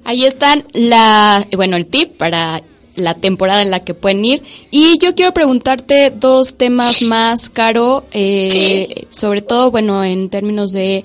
[0.04, 2.62] Ahí están la, bueno, el tip para
[2.96, 4.42] la temporada en la que pueden ir.
[4.70, 11.04] Y yo quiero preguntarte dos temas más, Caro, eh, sobre todo, bueno, en términos de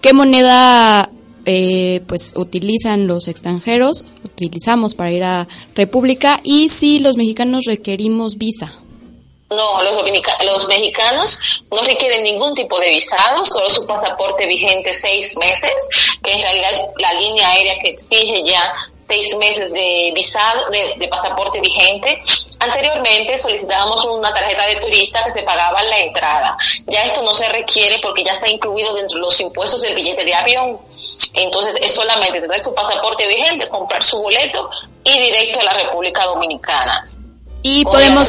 [0.00, 1.10] qué moneda
[1.46, 8.36] eh, pues utilizan los extranjeros, utilizamos para ir a República y si los mexicanos requerimos
[8.36, 8.72] visa.
[9.48, 9.92] No, los,
[10.44, 15.88] los mexicanos no requieren ningún tipo de visado, solo su pasaporte vigente seis meses,
[16.22, 18.74] que en realidad es la línea aérea que exige ya
[19.06, 22.18] seis meses de visado, de, pasaporte vigente.
[22.58, 26.56] Anteriormente solicitábamos una tarjeta de turista que se pagaba la entrada.
[26.86, 30.24] Ya esto no se requiere porque ya está incluido dentro de los impuestos del billete
[30.24, 30.80] de avión.
[31.34, 34.68] Entonces es solamente tener su pasaporte vigente, comprar su boleto
[35.04, 37.06] y directo a la República Dominicana.
[37.62, 38.28] Y podemos...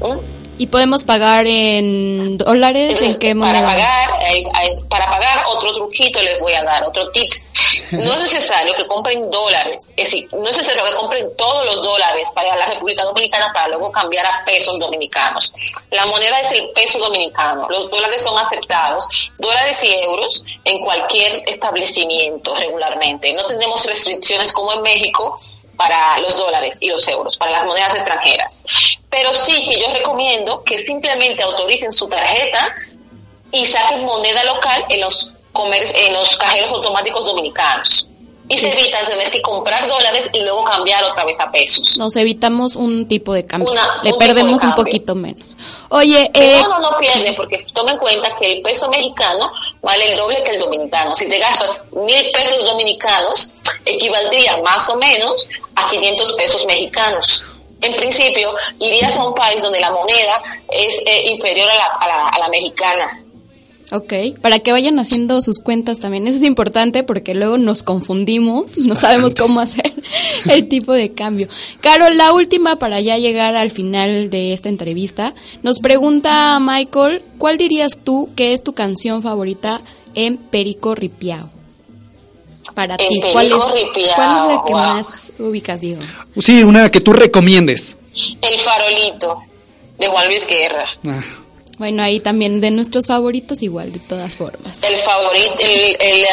[0.00, 0.34] ¿Mm?
[0.56, 2.92] ¿Y podemos pagar en dólares?
[2.92, 3.66] Entonces, ¿En qué para moneda?
[3.66, 7.50] pagar, eh, eh, para pagar otro truquito les voy a dar, otro tips.
[7.90, 11.82] No es necesario que compren dólares, es decir, no es necesario que compren todos los
[11.82, 15.52] dólares para la República Dominicana para luego cambiar a pesos dominicanos.
[15.90, 21.42] La moneda es el peso dominicano, los dólares son aceptados, dólares y euros en cualquier
[21.48, 23.32] establecimiento regularmente.
[23.32, 25.36] No tenemos restricciones como en México
[25.76, 28.64] para los dólares y los euros, para las monedas extranjeras.
[29.10, 32.74] Pero sí que yo recomiendo que simplemente autoricen su tarjeta
[33.52, 38.08] y saquen moneda local en los comer- en los cajeros automáticos dominicanos.
[38.46, 41.96] Y se evitan tener que comprar dólares y luego cambiar otra vez a pesos.
[41.96, 43.72] Nos evitamos un tipo de cambio.
[43.72, 45.56] Una- Le un perdemos un poquito menos.
[45.88, 50.10] Oye, eh, no, no, no pierde, porque toma en cuenta que el peso mexicano vale
[50.12, 51.14] el doble que el dominicano.
[51.14, 53.50] Si te gastas mil pesos dominicanos,
[53.86, 57.44] equivaldría más o menos a 500 pesos mexicanos.
[57.80, 62.06] En principio, irías a un país donde la moneda es eh, inferior a la, a
[62.08, 63.20] la- a la mexicana.
[63.92, 66.26] Ok, para que vayan haciendo sus cuentas también.
[66.26, 69.92] Eso es importante porque luego nos confundimos, no sabemos cómo hacer
[70.50, 71.48] el tipo de cambio.
[71.80, 75.34] Caro, la última para ya llegar al final de esta entrevista.
[75.62, 79.82] Nos pregunta Michael, ¿cuál dirías tú que es tu canción favorita
[80.14, 81.50] en Perico Ripiao?
[82.74, 84.80] Para En ti, ¿cuál es, Perico Ripiao, ¿cuál es la que wow.
[84.80, 86.02] más ubicas, Diego?
[86.40, 87.98] Sí, una que tú recomiendes.
[88.40, 89.38] El farolito
[89.98, 90.86] de Juan Luis Guerra.
[91.06, 91.20] Ah,
[91.78, 94.82] Bueno, ahí también de nuestros favoritos igual, de todas formas.
[94.84, 96.26] El favorito, el, el,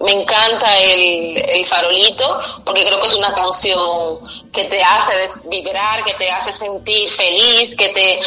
[0.00, 4.18] me encanta el, el farolito porque creo que es una canción
[4.52, 5.12] que te hace
[5.46, 8.18] vibrar, que te hace sentir feliz, que te,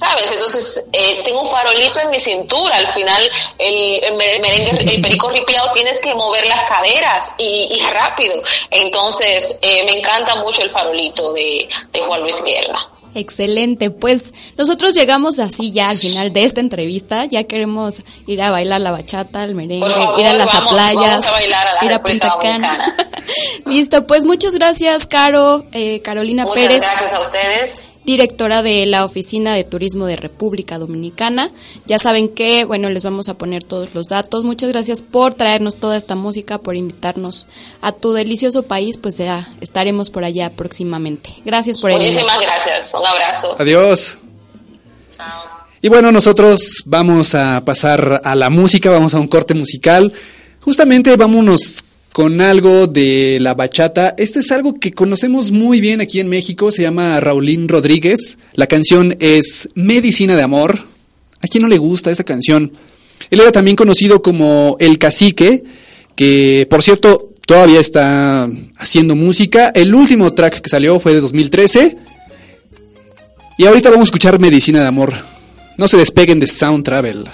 [0.00, 0.32] ¿sabes?
[0.32, 2.76] Entonces, eh, tengo un farolito en mi cintura.
[2.76, 7.78] Al final, el, el mer- merengue, el perico ripiado, tienes que mover las caderas y,
[7.92, 8.34] rápido.
[8.70, 11.68] Entonces, eh, me encanta mucho el farolito de
[12.06, 12.78] Juan Luis Guerra.
[13.16, 18.50] Excelente, pues nosotros llegamos así ya al final de esta entrevista, ya queremos ir a
[18.50, 21.74] bailar la bachata, el merengue, favor, ir a las vamos, playas, vamos a bailar a
[21.76, 22.96] la ir a Punta Cana.
[23.64, 27.86] Listo, pues muchas gracias, Caro, eh, Carolina Muchas Pérez, gracias a ustedes.
[28.06, 31.50] Directora de la Oficina de Turismo de República Dominicana.
[31.86, 34.44] Ya saben que, bueno, les vamos a poner todos los datos.
[34.44, 37.48] Muchas gracias por traernos toda esta música, por invitarnos
[37.82, 41.30] a tu delicioso país, pues ya estaremos por allá próximamente.
[41.44, 42.94] Gracias por el Muchísimas gracias.
[42.94, 43.56] Un abrazo.
[43.58, 44.18] Adiós.
[45.10, 45.56] Chao.
[45.82, 50.12] Y bueno, nosotros vamos a pasar a la música, vamos a un corte musical.
[50.60, 51.84] Justamente vámonos
[52.16, 54.14] con algo de la bachata.
[54.16, 58.38] Esto es algo que conocemos muy bien aquí en México, se llama Raulín Rodríguez.
[58.54, 60.80] La canción es Medicina de Amor.
[61.42, 62.72] ¿A quién no le gusta esa canción?
[63.28, 65.62] Él era también conocido como El Cacique,
[66.14, 68.48] que por cierto todavía está
[68.78, 69.68] haciendo música.
[69.74, 71.98] El último track que salió fue de 2013.
[73.58, 75.12] Y ahorita vamos a escuchar Medicina de Amor.
[75.76, 77.26] No se despeguen de Sound Travel.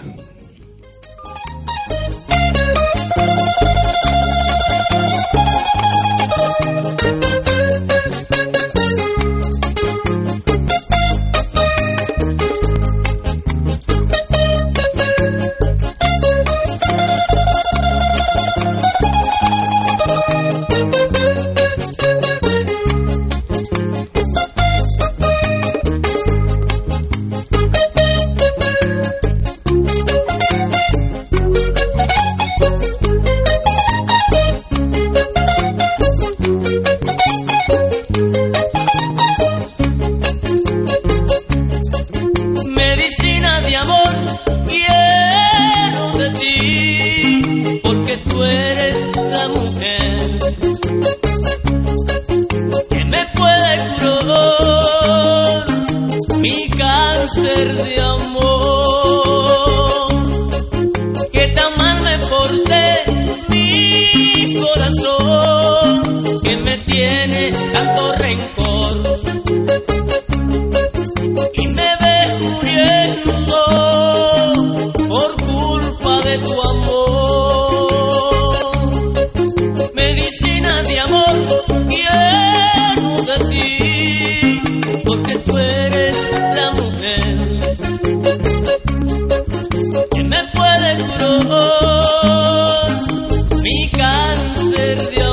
[93.83, 95.32] Mi cáncer de amor.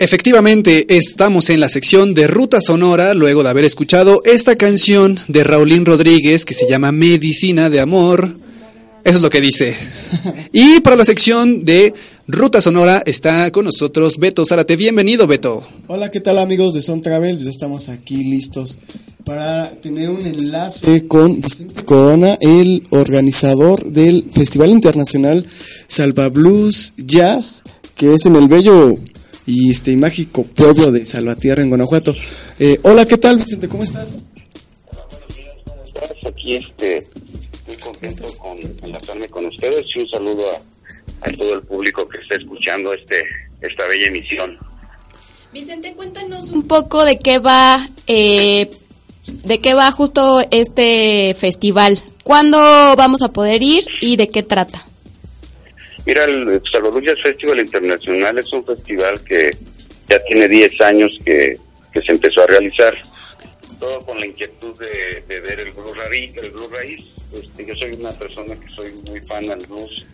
[0.00, 5.44] Efectivamente, estamos en la sección de Ruta Sonora luego de haber escuchado esta canción de
[5.44, 8.28] Raulín Rodríguez que se llama Medicina de Amor.
[9.04, 9.76] Eso es lo que dice.
[10.52, 11.94] Y para la sección de
[12.30, 14.76] Ruta Sonora está con nosotros Beto Zárate.
[14.76, 15.66] Bienvenido, Beto.
[15.86, 17.36] Hola, ¿qué tal amigos de Son Travel?
[17.36, 18.78] Pues estamos aquí listos
[19.24, 25.46] para tener un enlace con Vicente Corona, el organizador del Festival Internacional
[25.86, 27.62] Salva Blues Jazz,
[27.94, 28.96] que es en el bello
[29.46, 32.14] y este mágico pueblo de Salvatierra en Guanajuato.
[32.58, 33.70] Eh, hola, ¿qué tal, Vicente?
[33.70, 34.18] ¿Cómo estás?
[36.26, 37.08] Aquí este,
[37.66, 40.77] muy contento con enlazarme con ustedes y un saludo a,
[41.36, 43.24] todo el público que está escuchando este
[43.60, 44.56] esta bella emisión.
[45.52, 48.70] Vicente, cuéntanos un poco de qué va eh,
[49.26, 52.00] de qué va justo este festival.
[52.22, 52.58] ¿Cuándo
[52.96, 54.84] vamos a poder ir y de qué trata?
[56.06, 59.50] Mira, el Salvador Jazz Festival Internacional es un festival que
[60.08, 61.58] ya tiene 10 años que,
[61.92, 62.96] se empezó a realizar.
[63.80, 66.36] Todo con la inquietud de, ver el blues raíz.
[66.36, 67.04] El blues raíz.
[67.32, 70.06] Este, yo soy una persona que soy muy fan del blues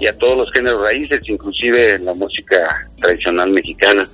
[0.00, 4.08] y a todos los géneros raíces, inclusive la música tradicional mexicana.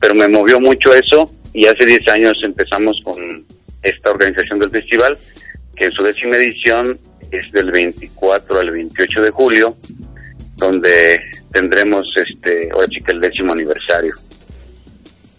[0.00, 3.44] Pero me movió mucho eso y hace 10 años empezamos con
[3.82, 5.18] esta organización del festival,
[5.76, 6.98] que en su décima edición
[7.30, 9.76] es del 24 al 28 de julio
[10.56, 11.20] donde
[11.52, 14.14] tendremos este hoy sí que el décimo aniversario.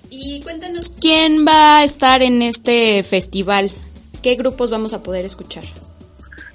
[0.10, 3.72] Y cuéntanos quién va a estar en este festival,
[4.22, 5.64] qué grupos vamos a poder escuchar.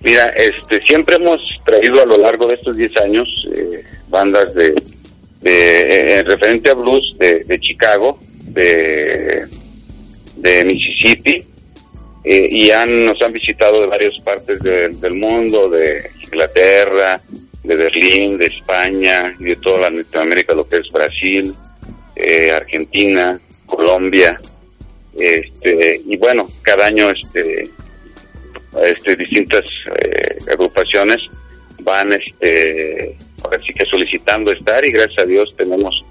[0.04, 4.74] Mira, este siempre hemos traído a lo largo de estos 10 años eh, bandas de,
[5.40, 9.46] de eh, referente a blues de, Chicago, de,
[10.36, 11.44] de Mississippi,
[12.24, 17.20] eh, y han, nos han visitado de varias partes del mundo, de Inglaterra,
[17.64, 21.54] de Berlín, de España y de toda Latinoamérica, lo que es Brasil,
[22.14, 24.40] eh, Argentina, Colombia,
[25.18, 27.68] este, y bueno, cada año este,
[28.84, 29.64] este distintas
[30.00, 31.20] eh, agrupaciones
[31.80, 36.04] van este, ahora que solicitando estar y gracias a Dios tenemos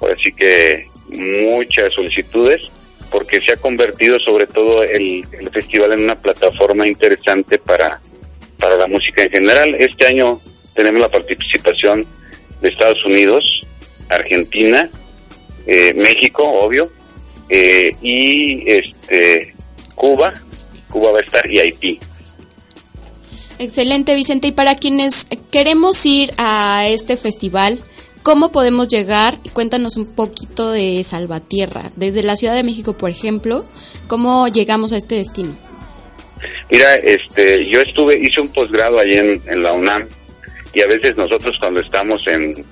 [0.00, 2.70] ahora que muchas solicitudes
[3.10, 8.00] porque se ha convertido sobre todo el, el festival en una plataforma interesante para,
[8.58, 9.74] para la música en general.
[9.74, 10.40] Este año
[10.74, 12.06] tenemos la participación
[12.60, 13.62] de Estados Unidos,
[14.08, 14.88] Argentina,
[15.66, 16.90] eh, México, obvio,
[17.48, 19.54] eh, y este
[19.94, 20.32] Cuba,
[20.90, 22.00] Cuba va a estar y Haití.
[23.58, 24.48] Excelente, Vicente.
[24.48, 27.78] Y para quienes queremos ir a este festival,
[28.22, 29.36] ¿cómo podemos llegar?
[29.44, 31.90] Y cuéntanos un poquito de Salvatierra.
[31.96, 33.66] Desde la Ciudad de México, por ejemplo,
[34.06, 35.56] ¿cómo llegamos a este destino?
[36.70, 40.08] Mira, este, yo estuve, hice un posgrado allí en, en la UNAM
[40.72, 42.64] y a veces nosotros cuando estamos en,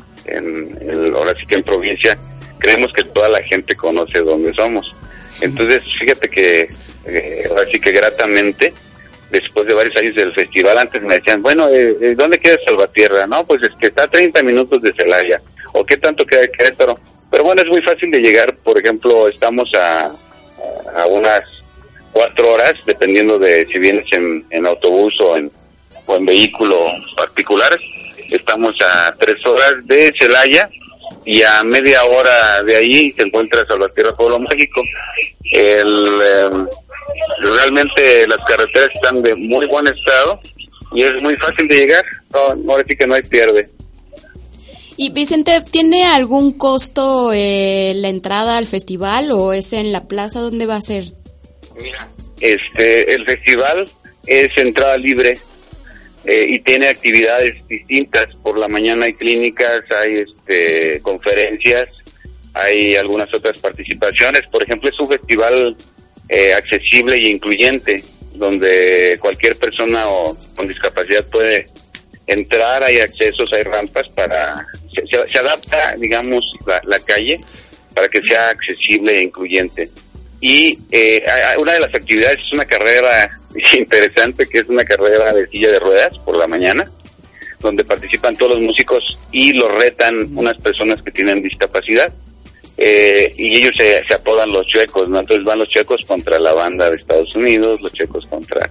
[1.14, 2.18] ahora sí que en provincia,
[2.58, 4.94] creemos que toda la gente conoce dónde somos.
[5.40, 6.68] Entonces, fíjate que
[7.04, 8.72] eh, ahora sí que gratamente,
[9.30, 13.26] después de varios años del festival, antes me decían, bueno, eh, eh, ¿dónde queda Salvatierra?
[13.26, 15.40] No, pues es que está a 30 minutos de Celaya.
[15.74, 16.98] ¿O qué tanto queda de Querétaro?
[17.30, 18.56] Pero bueno, es muy fácil de llegar.
[18.56, 20.10] Por ejemplo, estamos a,
[20.94, 21.42] a unas
[22.12, 25.50] cuatro horas, dependiendo de si vienes en, autobús o en,
[26.06, 26.76] o en vehículo
[27.16, 27.78] particular.
[28.30, 30.68] Estamos a tres horas de Celaya
[31.24, 34.82] y a media hora de ahí se encuentra Salvatierra Pueblo Mágico.
[35.52, 36.50] El, eh,
[37.40, 40.40] realmente las carreteras están de muy buen estado
[40.92, 42.04] y es muy fácil de llegar.
[42.32, 43.68] No, ahora sí que no hay pierde.
[44.96, 50.40] Y Vicente, ¿tiene algún costo eh, la entrada al festival o es en la plaza?
[50.40, 51.04] ¿Dónde va a ser?
[52.40, 53.88] Este, el festival
[54.26, 55.38] es entrada libre
[56.24, 58.26] eh, y tiene actividades distintas.
[58.42, 61.90] Por la mañana hay clínicas, hay este, conferencias,
[62.54, 64.42] hay algunas otras participaciones.
[64.50, 65.76] Por ejemplo, es un festival
[66.28, 68.02] eh, accesible e incluyente,
[68.34, 71.68] donde cualquier persona o con discapacidad puede
[72.26, 74.66] entrar, hay accesos, hay rampas para...
[74.94, 77.40] Se, se- se adapta, digamos, la, la calle
[77.94, 79.90] para que sea accesible e incluyente.
[80.40, 81.24] Y eh,
[81.58, 83.28] una de las actividades es una carrera
[83.76, 86.84] interesante, que es una carrera de silla de ruedas por la mañana,
[87.60, 92.12] donde participan todos los músicos y los retan unas personas que tienen discapacidad.
[92.80, 95.06] Eh, y ellos se, se apodan los chuecos.
[95.06, 98.70] Entonces van los chuecos contra la banda de Estados Unidos, los chuecos contra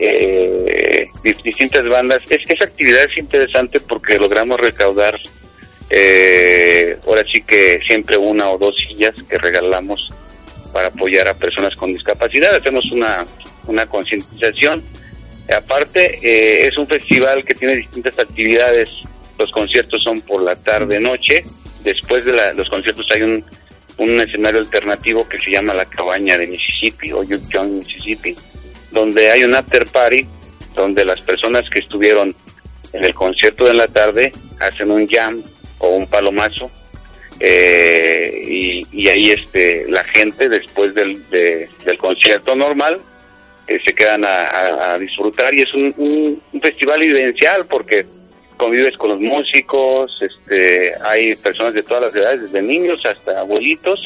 [0.00, 2.20] eh, dis- distintas bandas.
[2.28, 5.16] Es, esa actividad es interesante porque logramos recaudar,
[5.90, 10.10] eh, ahora sí que siempre una o dos sillas que regalamos
[10.72, 12.54] para apoyar a personas con discapacidad.
[12.56, 13.24] Hacemos una,
[13.68, 14.82] una concientización.
[15.56, 18.88] Aparte, eh, es un festival que tiene distintas actividades.
[19.38, 21.44] Los conciertos son por la tarde-noche.
[21.86, 23.44] Después de la- los conciertos hay un,
[24.20, 28.36] escenario alternativo que se llama la Cabaña de Mississippi o Yukon, Mississippi,
[28.90, 30.26] donde hay un after party
[30.74, 32.34] donde las personas que estuvieron
[32.92, 35.40] en el concierto de la tarde hacen un jam
[35.78, 36.70] o un palomazo
[37.38, 43.00] eh, y, ahí este la gente después del, de- del concierto normal
[43.68, 48.06] eh, se quedan a, disfrutar y es un, un- festival vivencial porque
[48.56, 54.00] convives con los músicos, este, hay personas de todas las edades, desde niños hasta abuelitos,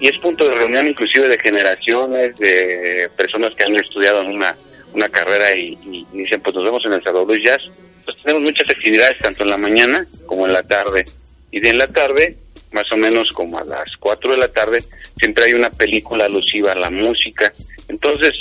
[0.00, 4.56] y es punto de reunión inclusive de generaciones, de personas que han estudiado en una,
[4.92, 5.76] una carrera y,
[6.12, 7.62] dicen, pues nos vemos en el Salvador Jazz.
[8.04, 11.04] Pues tenemos muchas actividades, tanto en la mañana como en la tarde.
[11.50, 12.36] Y de en la tarde,
[12.70, 14.84] más o menos como a las 4 de la tarde,
[15.16, 17.52] siempre hay una película alusiva a la música.
[17.88, 18.32] Entonces,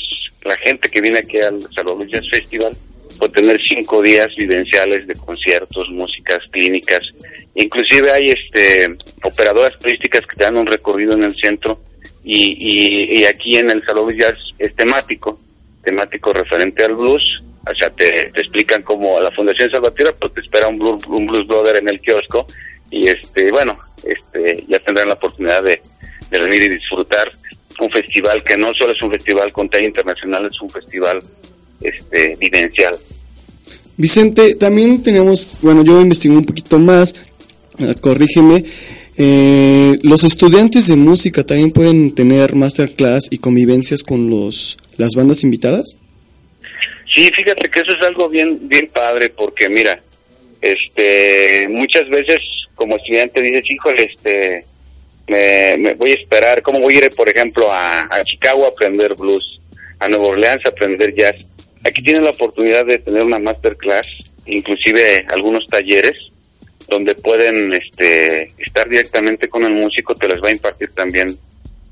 [0.44, 2.78] la gente que viene aquí al Salvador Jazz Festival
[3.18, 7.02] puede tener cinco días vivenciales de conciertos, músicas, clínicas.
[7.56, 11.82] Inclusive hay este operadoras turísticas que te dan un recorrido en el centro
[12.24, 15.40] y, y, y aquí en el Salón Jazz es temático,
[15.84, 17.42] temático referente al blues.
[17.70, 21.26] O sea, te, te explican como la Fundación Salvatierra, pues te espera un blues, un
[21.26, 22.46] blues brother en el kiosco
[22.90, 25.82] y este bueno, este ya tendrán la oportunidad de,
[26.30, 27.30] de venir y disfrutar
[27.80, 31.22] un festival que no solo es un festival con talla internacional, es un festival
[31.82, 32.96] este vivencial.
[33.98, 37.16] Vicente, también tenemos, bueno, yo investigué un poquito más,
[37.80, 38.64] eh, corrígeme,
[39.18, 45.44] eh, los estudiantes de música también pueden tener masterclass y convivencias con los las bandas
[45.44, 45.98] invitadas.
[47.12, 50.00] Sí, fíjate que eso es algo bien bien padre porque mira,
[50.62, 52.40] este muchas veces
[52.76, 54.66] como estudiante dices, híjole, este
[55.28, 58.70] me, me voy a esperar, ¿cómo voy a ir, por ejemplo, a, a Chicago a
[58.70, 59.60] aprender blues,
[60.00, 61.36] a Nueva Orleans a aprender jazz?
[61.84, 64.08] Aquí tienes la oportunidad de tener una masterclass,
[64.46, 66.16] inclusive algunos talleres
[66.88, 71.38] donde pueden este estar directamente con el músico, te les va a impartir también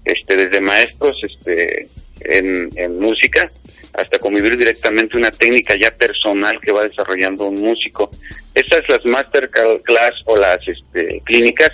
[0.05, 1.89] este desde maestros este
[2.21, 3.51] en, en música
[3.93, 8.09] hasta convivir directamente una técnica ya personal que va desarrollando un músico.
[8.53, 11.71] Esas las masterclass o las este, clínicas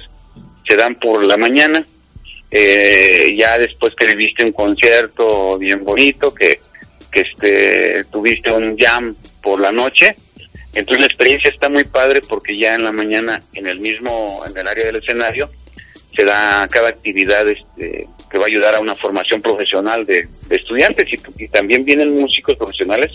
[0.68, 1.86] se dan por la mañana
[2.51, 6.59] eh, ya después que viviste un concierto bien bonito, que,
[7.12, 10.16] que este, tuviste un jam por la noche,
[10.74, 14.57] entonces la experiencia está muy padre porque ya en la mañana, en el mismo, en
[14.57, 15.49] el área del escenario,
[16.16, 21.07] se da cada actividad este, que va a ayudar a una formación profesional de, estudiantes
[21.12, 23.12] y, y también vienen músicos profesionales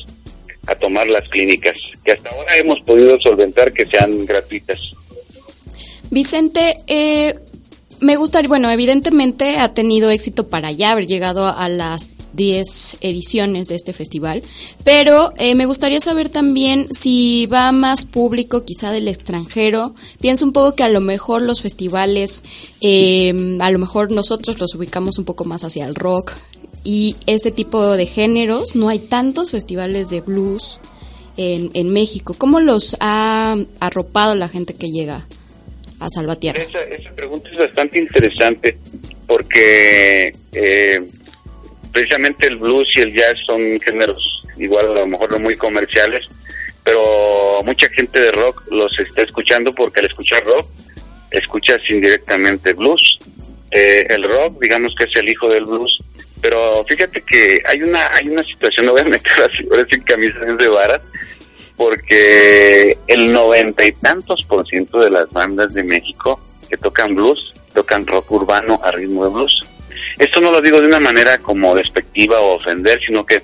[0.67, 4.81] a tomar las clínicas, que hasta ahora hemos podido solventar que sean gratuitas.
[6.11, 7.35] Vicente, eh,
[8.01, 13.69] me gustaría, bueno, evidentemente ha tenido éxito para ya haber llegado a las 10 ediciones
[13.69, 14.43] de este festival,
[14.85, 19.95] pero eh, me gustaría saber también si va más público quizá del extranjero.
[20.21, 22.45] Pienso un poco que a lo mejor los festivales,
[22.81, 26.33] eh, a lo mejor nosotros los ubicamos un poco más hacia el rock
[26.85, 28.77] y este tipo de géneros.
[28.77, 30.79] No hay tantos festivales de blues
[31.37, 32.35] en, en México.
[32.37, 35.27] ¿Cómo los ha arropado la gente que llega?
[35.99, 36.63] a Salvatierra?
[36.63, 38.77] Esa, esa pregunta es bastante interesante
[39.27, 41.07] porque eh,
[41.97, 46.27] precisamente el blues y el jazz son géneros igual a lo mejor no muy comerciales,
[46.85, 50.69] pero mucha gente de rock los está escuchando porque al escuchar rock
[51.31, 53.19] escuchas indirectamente blues.
[53.71, 55.99] Eh, el rock, digamos que es el hijo del blues,
[56.43, 60.03] pero fíjate que hay una hay una situación, no voy a meter así, ahora sin
[60.03, 61.01] camisas de varas,
[61.79, 66.39] porque el noventa y tantos por ciento de las bandas de México
[66.69, 69.67] que tocan blues, tocan rock urbano a ritmo de blues.
[70.19, 73.43] Esto no lo digo de una manera como despectiva o ofender, sino que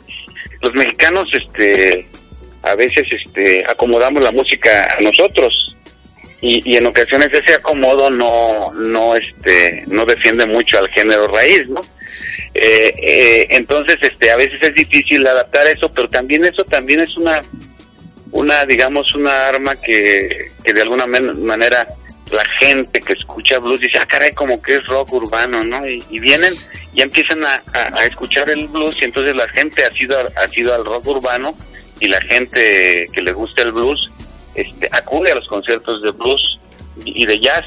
[0.60, 2.06] los mexicanos este
[2.62, 5.76] a veces este acomodamos la música a nosotros
[6.40, 11.68] y, y en ocasiones ese acomodo no no este no defiende mucho al género raíz,
[11.68, 11.80] ¿no?
[12.54, 17.16] Eh, eh, entonces este a veces es difícil adaptar eso, pero también eso también es
[17.16, 17.42] una
[18.32, 21.86] una, digamos, una arma que, que de alguna manera
[22.32, 25.86] la gente que escucha blues dice, ah, caray, como que es rock urbano, ¿no?
[25.86, 26.54] Y, vienen
[26.94, 27.62] y empiezan a,
[28.04, 31.56] escuchar el blues y entonces la gente ha sido, ha sido al rock urbano
[32.00, 34.10] y la gente que le gusta el blues
[34.54, 36.58] este, acude a los conciertos de blues
[37.04, 37.64] y, de jazz.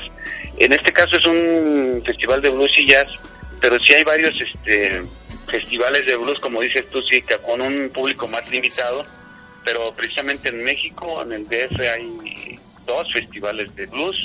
[0.58, 3.10] En este caso es un festival de blues y jazz,
[3.60, 5.04] pero sí hay varios este,
[5.48, 9.06] festivales de blues, como dices tú, sí, con un público más limitado
[9.66, 14.16] pero precisamente en México, en el DF, hay dos festivales de blues.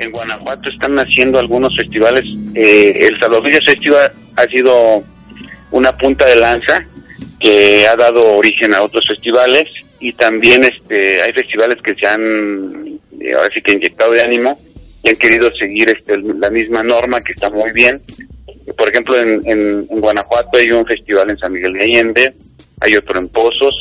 [0.00, 2.24] En Guanajuato están haciendo algunos festivales.
[2.54, 5.04] Eh, el Salvador Festival ha sido
[5.70, 6.86] una punta de lanza
[7.38, 9.64] que ha dado origen a otros festivales
[10.00, 14.56] y también este hay festivales que se han eh, ahora sí que inyectado de ánimo
[15.04, 18.00] y han querido seguir este, la misma norma que está muy bien.
[18.78, 22.34] Por ejemplo, en, en Guanajuato hay un festival en San Miguel de Allende,
[22.80, 23.74] hay otro en Pozos,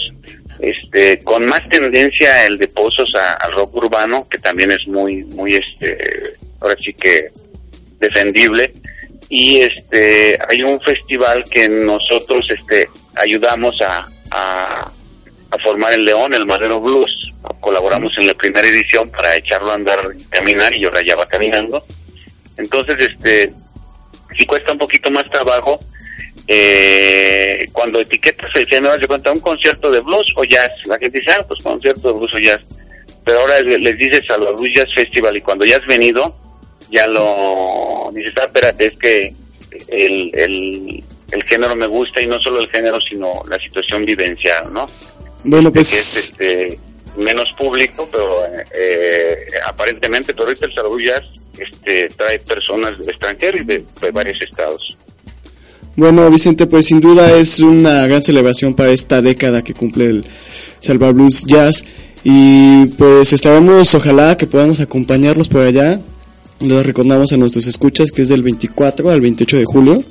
[0.59, 5.55] este con más tendencia el de Pozos al rock urbano que también es muy muy
[5.55, 7.29] este ahora sí que
[7.99, 8.73] defendible.
[9.29, 14.91] Y este hay un festival que nosotros este ayudamos a, a,
[15.51, 17.15] a formar en León el Madero Blues.
[17.59, 19.99] Colaboramos en la primera edición para echarlo a andar
[20.29, 21.85] caminar y ahora ya va caminando.
[22.57, 23.53] Entonces este
[24.37, 25.79] si cuesta un poquito más trabajo
[26.51, 30.71] eh, cuando etiquetas el género, se cuenta un concierto de blues o jazz.
[30.85, 32.59] La gente dice, ah, pues concierto de blues o jazz.
[33.23, 36.35] Pero ahora les dices a los Blues Jazz Festival y cuando ya has venido,
[36.89, 39.33] ya lo dices, ah, espérate, es que
[39.89, 44.73] el, el, el género me gusta y no solo el género, sino la situación vivencial,
[44.73, 44.89] ¿no?
[45.43, 45.93] Bueno, pues...
[45.93, 46.79] Es, este,
[47.17, 51.23] menos público, pero eh, aparentemente, pero ahorita el Salud Jazz
[51.59, 54.97] este, trae personas y de, de varios estados.
[55.99, 60.25] Bueno, Vicente, pues sin duda es una gran celebración para esta década que cumple el
[60.79, 61.83] Salva Blues Jazz.
[62.23, 65.99] Y pues estaremos, ojalá que podamos acompañarlos por allá.
[66.61, 70.01] Les recordamos a nuestros escuchas que es del 24 al 28 de julio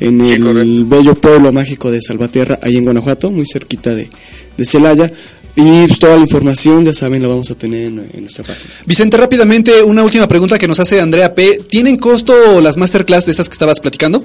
[0.00, 4.08] en el bello pueblo mágico de Salvatierra, ahí en Guanajuato, muy cerquita de,
[4.56, 5.12] de Celaya.
[5.54, 8.70] Y pues, toda la información, ya saben, la vamos a tener en, en, nuestra página.
[8.86, 11.60] Vicente, rápidamente, una última pregunta que nos hace Andrea P.
[11.68, 14.24] ¿Tienen costo las masterclass de estas que estabas platicando?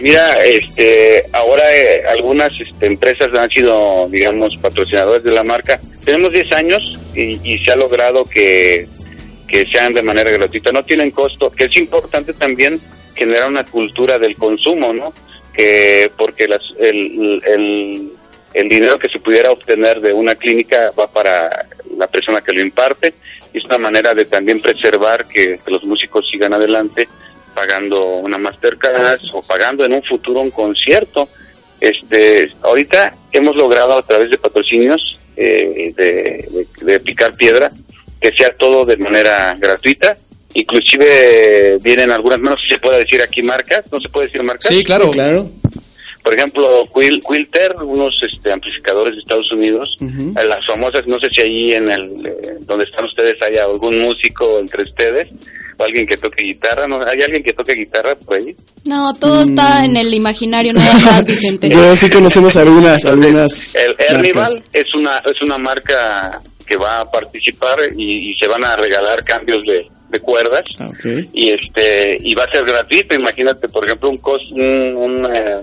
[0.00, 5.80] Mira, este, ahora eh, algunas este, empresas han sido, digamos, patrocinadores de la marca.
[6.04, 8.88] Tenemos 10 años y, y, se ha logrado que,
[9.46, 10.72] que sean de manera gratuita.
[10.72, 12.80] No tienen costo, que es importante también
[13.14, 15.12] generar una cultura del consumo, ¿no?
[15.52, 17.42] Que porque el,
[18.54, 21.50] el, dinero que se pudiera obtener de una clínica va para
[21.98, 23.12] la persona que lo imparte
[23.52, 27.08] es una manera de también preservar que los músicos sigan adelante
[27.54, 31.28] pagando una masterclass o pagando en un futuro un concierto.
[31.80, 37.70] Este, ahorita hemos logrado a través de patrocinios eh, de, de, de, picar piedra
[38.20, 40.16] que sea todo de manera gratuita
[40.54, 44.42] inclusive vienen algunas, no sé si se puede decir aquí marcas, no se puede decir
[44.42, 44.66] marcas.
[44.66, 45.10] Sí, claro.
[45.10, 45.50] Claro.
[46.22, 51.30] Por ejemplo, Quil- Quilter, unos este, amplificadores de Estados Unidos, eh, las famosas, no sé
[51.30, 55.28] si ahí en el, eh, donde están ustedes haya algún músico entre ustedes,
[55.80, 57.00] o alguien que toque guitarra, ¿no?
[57.02, 58.54] ¿Hay alguien que toque guitarra por ahí?
[58.84, 61.70] No, todo está en el imaginario, no hay más, Vicente.
[61.70, 63.96] Yo sí conocemos algunas, algunas El.
[63.98, 68.76] Ernival es una, es una marca que va a participar y, y se van a
[68.76, 70.90] regalar cambios de, de cuerdas Ah,
[71.32, 75.62] y este y va a ser gratuito imagínate por ejemplo un cos un, un, eh,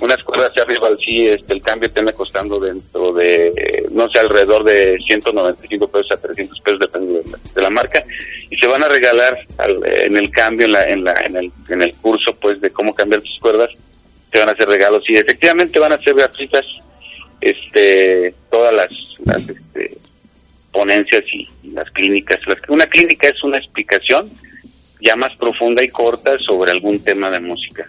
[0.00, 4.18] unas cuerdas de rival sí este el cambio te anda costando dentro de no sé
[4.18, 8.02] alrededor de 195 pesos a 300 pesos depende de la, de la marca.
[8.50, 11.52] Y se van a regalar al- en el cambio en la, en la en el
[11.68, 13.68] en el curso pues de cómo cambiar tus cuerdas
[14.30, 15.02] te van a hacer regalos.
[15.08, 16.64] Y efectivamente van a ser gratuitas
[17.40, 18.88] este todas las,
[19.24, 19.96] las este,
[20.72, 22.38] ponencias y, y las clínicas.
[22.46, 24.30] Las, una clínica es una explicación
[25.00, 27.86] ya más profunda y corta sobre algún tema de música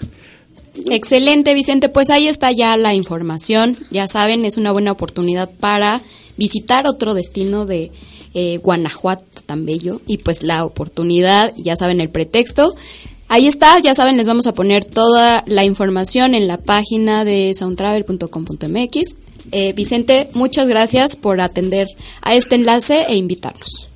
[0.94, 1.88] Excelente, Vicente.
[1.88, 3.78] Pues ahí está ya la información.
[3.92, 6.02] Ya saben, es una buena oportunidad para
[6.36, 7.92] visitar otro destino de
[8.34, 10.02] eh, Guanajuato tan bello.
[10.06, 12.76] Y pues la oportunidad, ya saben el pretexto.
[13.30, 17.54] Ahí está, ya saben, les vamos a poner toda la información en la página de
[17.56, 19.16] soundtravel.com.mx.
[19.54, 21.88] Eh, Vicente, muchas gracias por atender
[22.22, 23.88] a este enlace e invitarnos.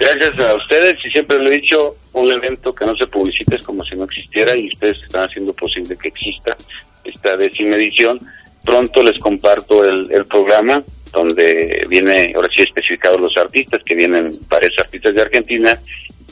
[0.00, 3.64] Gracias a ustedes y siempre lo he dicho, un evento que no se publicita es
[3.64, 6.56] como si no existiera y ustedes están haciendo posible que exista
[7.04, 8.20] esta décima edición.
[8.64, 14.30] Pronto les comparto el, el programa donde viene, ahora sí especificados los artistas, que vienen
[14.48, 15.80] varios artistas de Argentina,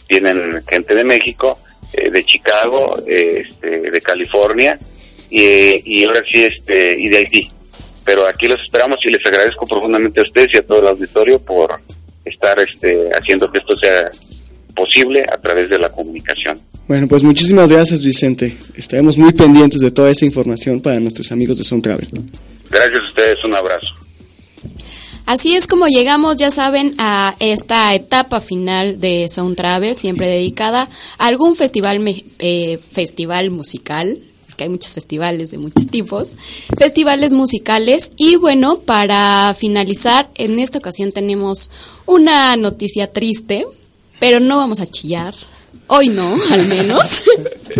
[0.08, 1.58] vienen gente de México,
[1.92, 4.78] eh, de Chicago, eh, este, de California
[5.30, 7.50] y, y ahora sí este y de Haití.
[8.04, 11.40] Pero aquí los esperamos y les agradezco profundamente a ustedes y a todo el auditorio
[11.40, 11.80] por
[12.24, 14.10] estar este, haciendo que esto sea
[14.76, 16.60] posible a través de la comunicación.
[16.86, 18.56] Bueno, pues muchísimas gracias, Vicente.
[18.76, 22.06] Estaremos muy pendientes de toda esa información para nuestros amigos de Sound Travel.
[22.70, 23.88] Gracias a ustedes, un abrazo.
[25.24, 30.88] Así es como llegamos, ya saben, a esta etapa final de Sound Travel, siempre dedicada
[31.18, 34.20] a algún festival, me- eh, festival musical,
[34.56, 36.36] que hay muchos festivales de muchos tipos,
[36.78, 38.12] festivales musicales.
[38.16, 41.72] Y bueno, para finalizar, en esta ocasión tenemos
[42.06, 43.66] una noticia triste,
[44.18, 45.34] pero no vamos a chillar.
[45.88, 47.22] Hoy no, al menos.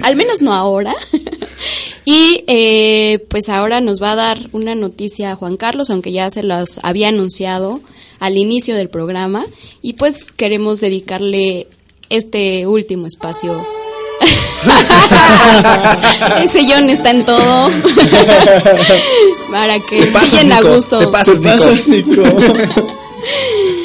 [0.02, 0.94] al menos no ahora.
[2.04, 6.42] y eh, pues ahora nos va a dar una noticia Juan Carlos, aunque ya se
[6.42, 7.80] los había anunciado
[8.18, 9.44] al inicio del programa.
[9.82, 11.68] Y pues queremos dedicarle
[12.08, 13.66] este último espacio.
[16.42, 17.70] Ese John está en todo.
[19.50, 20.98] Para que chillen a Nico, gusto.
[20.98, 22.22] te pasas, Te pasas, Nico.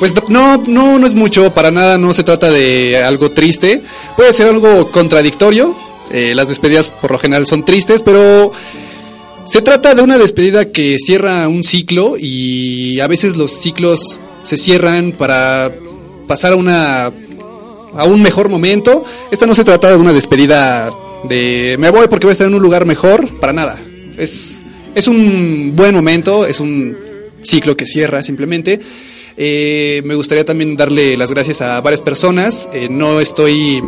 [0.02, 3.84] Pues no, no, no es mucho, para nada, no se trata de algo triste.
[4.16, 5.78] Puede ser algo contradictorio.
[6.10, 8.52] eh, las despedidas por lo general son tristes, pero
[9.46, 14.58] se trata de una despedida que cierra un ciclo y a veces los ciclos se
[14.58, 15.72] cierran para
[16.26, 19.04] pasar a una a un mejor momento.
[19.30, 20.90] Esta no se trata de una despedida
[21.26, 23.80] de me voy porque voy a estar en un lugar mejor, para nada.
[24.18, 24.62] Es
[24.96, 26.98] es un buen momento, es un
[27.44, 28.80] ciclo que cierra simplemente.
[29.44, 32.70] Eh, me gustaría también darle las gracias a varias personas.
[32.74, 33.82] Eh, no estoy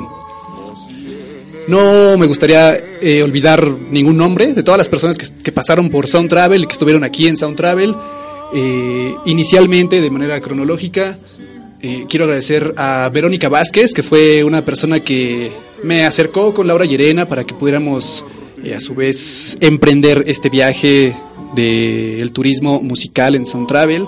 [1.67, 6.27] no me gustaría eh, olvidar ningún nombre de todas las personas que, pasaron por Sound
[6.27, 7.93] Travel y que estuvieron aquí en Sound Travel.
[8.55, 11.19] Eh, inicialmente, de manera cronológica,
[12.09, 15.51] quiero agradecer a Verónica Vázquez, que fue una persona que
[15.83, 18.25] me acercó con Laura Llerena para que pudiéramos,
[18.75, 21.15] a su vez, emprender este viaje
[21.53, 24.07] del turismo musical en Sound Travel.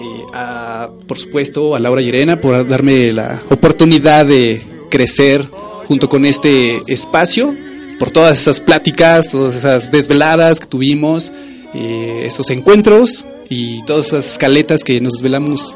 [0.00, 5.46] Eh, a, por supuesto, a Laura Llerena por darme la oportunidad de crecer
[5.86, 7.54] junto con este espacio,
[7.98, 11.32] por todas esas pláticas, todas esas desveladas que tuvimos,
[11.74, 15.74] eh, esos encuentros y todas esas escaletas que nos desvelamos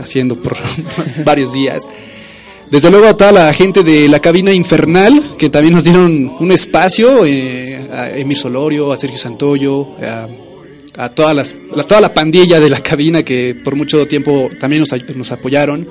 [0.00, 0.56] haciendo por
[1.24, 1.82] varios días.
[2.70, 6.52] Desde luego a toda la gente de la cabina infernal, que también nos dieron un
[6.52, 10.26] espacio, eh, a Emir Solorio, a Sergio Santoyo, a,
[11.00, 14.82] a todas las, la, toda la pandilla de la cabina que por mucho tiempo también
[14.82, 15.88] nos, nos apoyaron,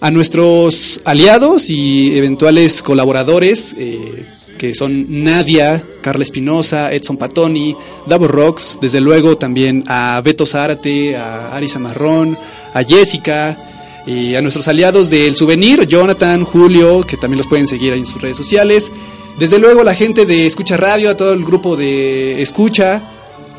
[0.00, 4.24] a nuestros aliados y eventuales colaboradores, eh,
[4.56, 7.76] que son Nadia, Carla Espinosa, Edson Patoni,
[8.06, 12.38] Davo Rocks, desde luego también a Beto Zárate, a Arisa Marrón,
[12.72, 13.58] a Jessica,
[14.06, 18.20] y a nuestros aliados del Souvenir, Jonathan, Julio, que también los pueden seguir en sus
[18.20, 18.90] redes sociales.
[19.38, 23.02] Desde luego la gente de Escucha Radio, a todo el grupo de Escucha,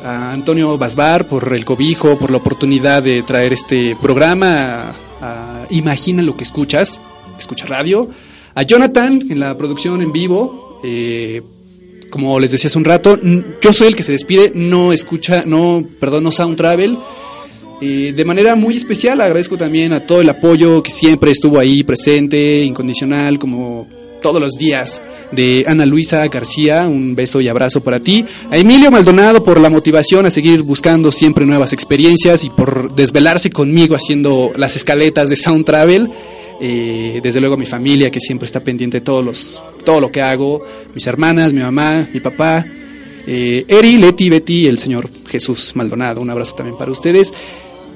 [0.04, 4.92] a Antonio Basbar por el cobijo, por la oportunidad de traer este programa.
[5.20, 7.00] a- Imagina lo que escuchas.
[7.38, 8.08] Escucha Radio,
[8.54, 10.80] a Jonathan en la producción en vivo.
[10.84, 11.42] eh,
[12.10, 13.18] como les decía hace un rato,
[13.62, 16.98] yo soy el que se despide, no escucha, no, perdón, no Sound Travel.
[17.80, 21.82] Eh, de manera muy especial agradezco también a todo el apoyo que siempre estuvo ahí
[21.84, 23.86] presente, incondicional, como
[24.22, 25.02] todos los días,
[25.32, 29.70] de Ana Luisa García, un beso y abrazo para ti, a Emilio Maldonado por la
[29.70, 35.36] motivación a seguir buscando siempre nuevas experiencias y por desvelarse conmigo haciendo las escaletas de
[35.36, 36.10] Sound Travel,
[36.60, 40.12] eh, desde luego a mi familia que siempre está pendiente de todos los, todo lo
[40.12, 40.64] que hago,
[40.94, 42.64] mis hermanas, mi mamá, mi papá,
[43.26, 47.32] eh, Eri, Leti, Betty, el señor Jesús Maldonado, un abrazo también para ustedes.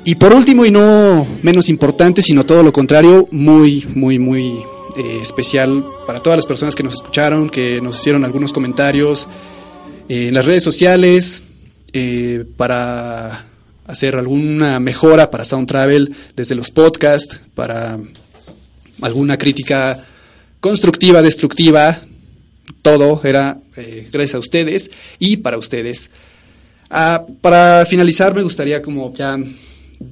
[0.04, 4.60] Y por último, y no menos importante, sino todo lo contrario, muy, muy, muy
[4.96, 9.28] eh, especial para todas las personas que nos escucharon, que nos hicieron algunos comentarios
[10.08, 11.42] eh, en las redes sociales,
[11.92, 13.44] eh, para
[13.86, 17.98] hacer alguna mejora para Sound Travel desde los podcasts, para
[19.02, 20.04] alguna crítica
[20.60, 21.98] constructiva, destructiva,
[22.82, 23.58] todo era
[24.10, 26.10] gracias a ustedes y para ustedes.
[26.90, 29.36] Ah, para finalizar, me gustaría como ya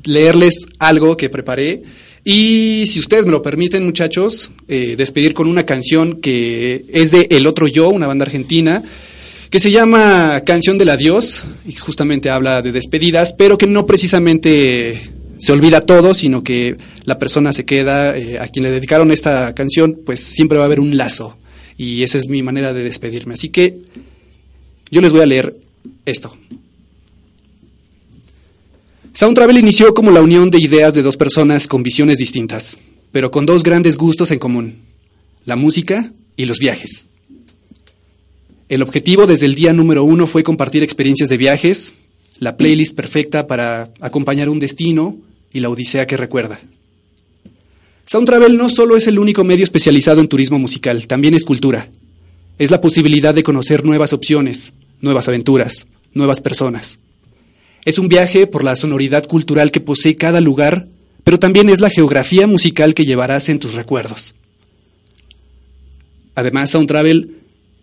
[0.05, 1.83] leerles algo que preparé.
[2.25, 7.27] Y si ustedes me lo permiten, muchachos, eh, despedir con una canción que es de
[7.31, 8.83] El Otro Yo, una banda argentina,
[9.51, 15.01] que se llama Canción del Adiós, y justamente habla de despedidas, pero que no precisamente
[15.37, 19.55] se olvida todo, sino que la persona se queda, eh, a quien le dedicaron esta
[19.55, 21.37] canción, pues siempre va a haber un lazo.
[21.77, 23.35] Y esa es mi manera de despedirme.
[23.35, 23.77] Así que
[24.91, 25.57] yo les voy a leer
[26.07, 26.35] esto.
[29.17, 32.77] Sound Travel inició como la unión de ideas de dos personas con visiones distintas,
[33.13, 34.79] pero con dos grandes gustos en común,
[35.45, 37.07] la música y los viajes.
[38.69, 41.95] El objetivo desde el día número uno fue compartir experiencias de viajes,
[42.41, 45.17] la playlist perfecta para acompañar un destino
[45.53, 46.59] y la odisea que recuerda.
[48.07, 51.89] Sound Travel no solo es el único medio especializado en turismo musical, también es cultura.
[52.59, 56.99] Es la posibilidad de conocer nuevas opciones, nuevas aventuras, nuevas personas.
[57.85, 60.89] Es un viaje por la sonoridad cultural que posee cada lugar,
[61.23, 64.35] pero también es la geografía musical que llevarás en tus recuerdos.
[66.35, 67.31] Además, Sound Travel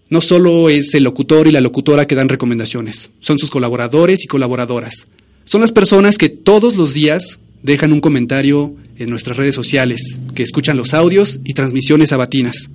[0.09, 4.27] no solo es el locutor y la locutora que dan recomendaciones, son sus colaboradores y
[4.27, 5.07] colaboradoras.
[5.45, 10.43] Son las personas que todos los días dejan un comentario en nuestras redes sociales, que
[10.43, 12.69] escuchan los audios y transmisiones sabatinas.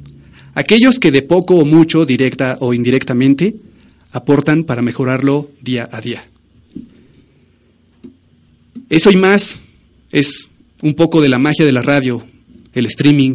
[0.54, 3.56] Aquellos que de poco o mucho, directa o indirectamente,
[4.12, 6.24] aportan para mejorarlo día a día.
[8.96, 9.60] Eso y más
[10.10, 10.48] es
[10.80, 12.26] un poco de la magia de la radio,
[12.72, 13.34] el streaming,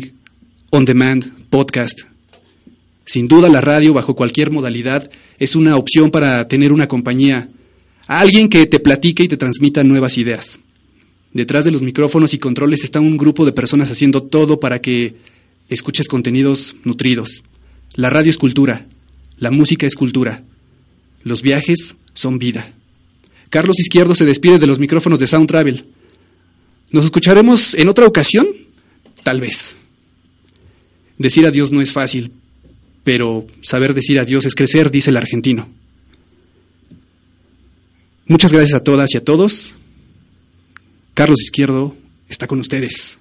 [0.71, 1.99] on demand, podcast.
[3.05, 7.47] Sin duda la radio bajo cualquier modalidad es una opción para tener una compañía,
[8.07, 10.57] alguien que te platique y te transmita nuevas ideas.
[11.31, 15.13] Detrás de los micrófonos y controles está un grupo de personas haciendo todo para que
[15.69, 17.43] escuches contenidos nutridos.
[17.93, 18.87] La radio es cultura,
[19.37, 20.43] la música es cultura,
[21.23, 22.73] los viajes son vida.
[23.51, 25.85] Carlos Izquierdo se despide de los micrófonos de Sound Travel.
[26.89, 28.47] ¿Nos escucharemos en otra ocasión?
[29.23, 29.77] Tal vez.
[31.17, 32.31] Decir adiós no es fácil,
[33.03, 35.69] pero saber decir adiós es crecer, dice el argentino.
[38.25, 39.75] Muchas gracias a todas y a todos.
[41.13, 41.93] Carlos Izquierdo
[42.29, 43.19] está con ustedes.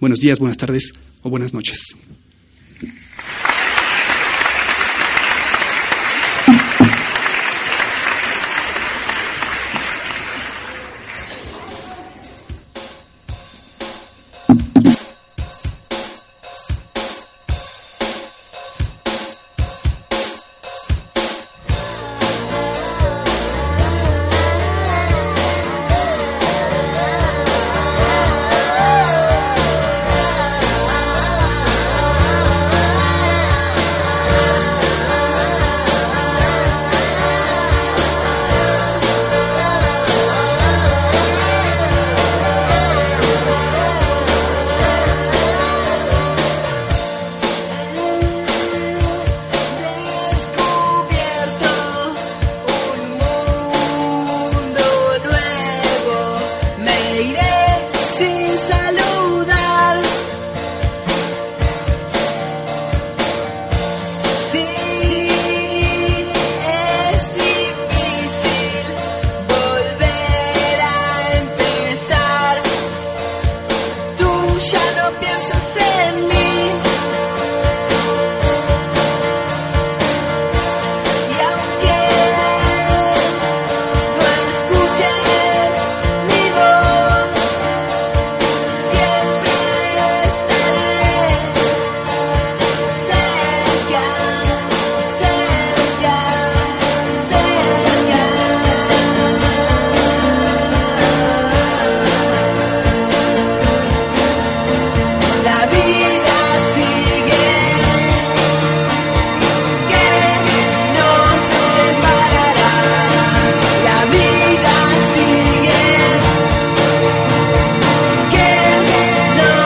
[0.00, 1.94] Buenos días, buenas tardes o buenas noches.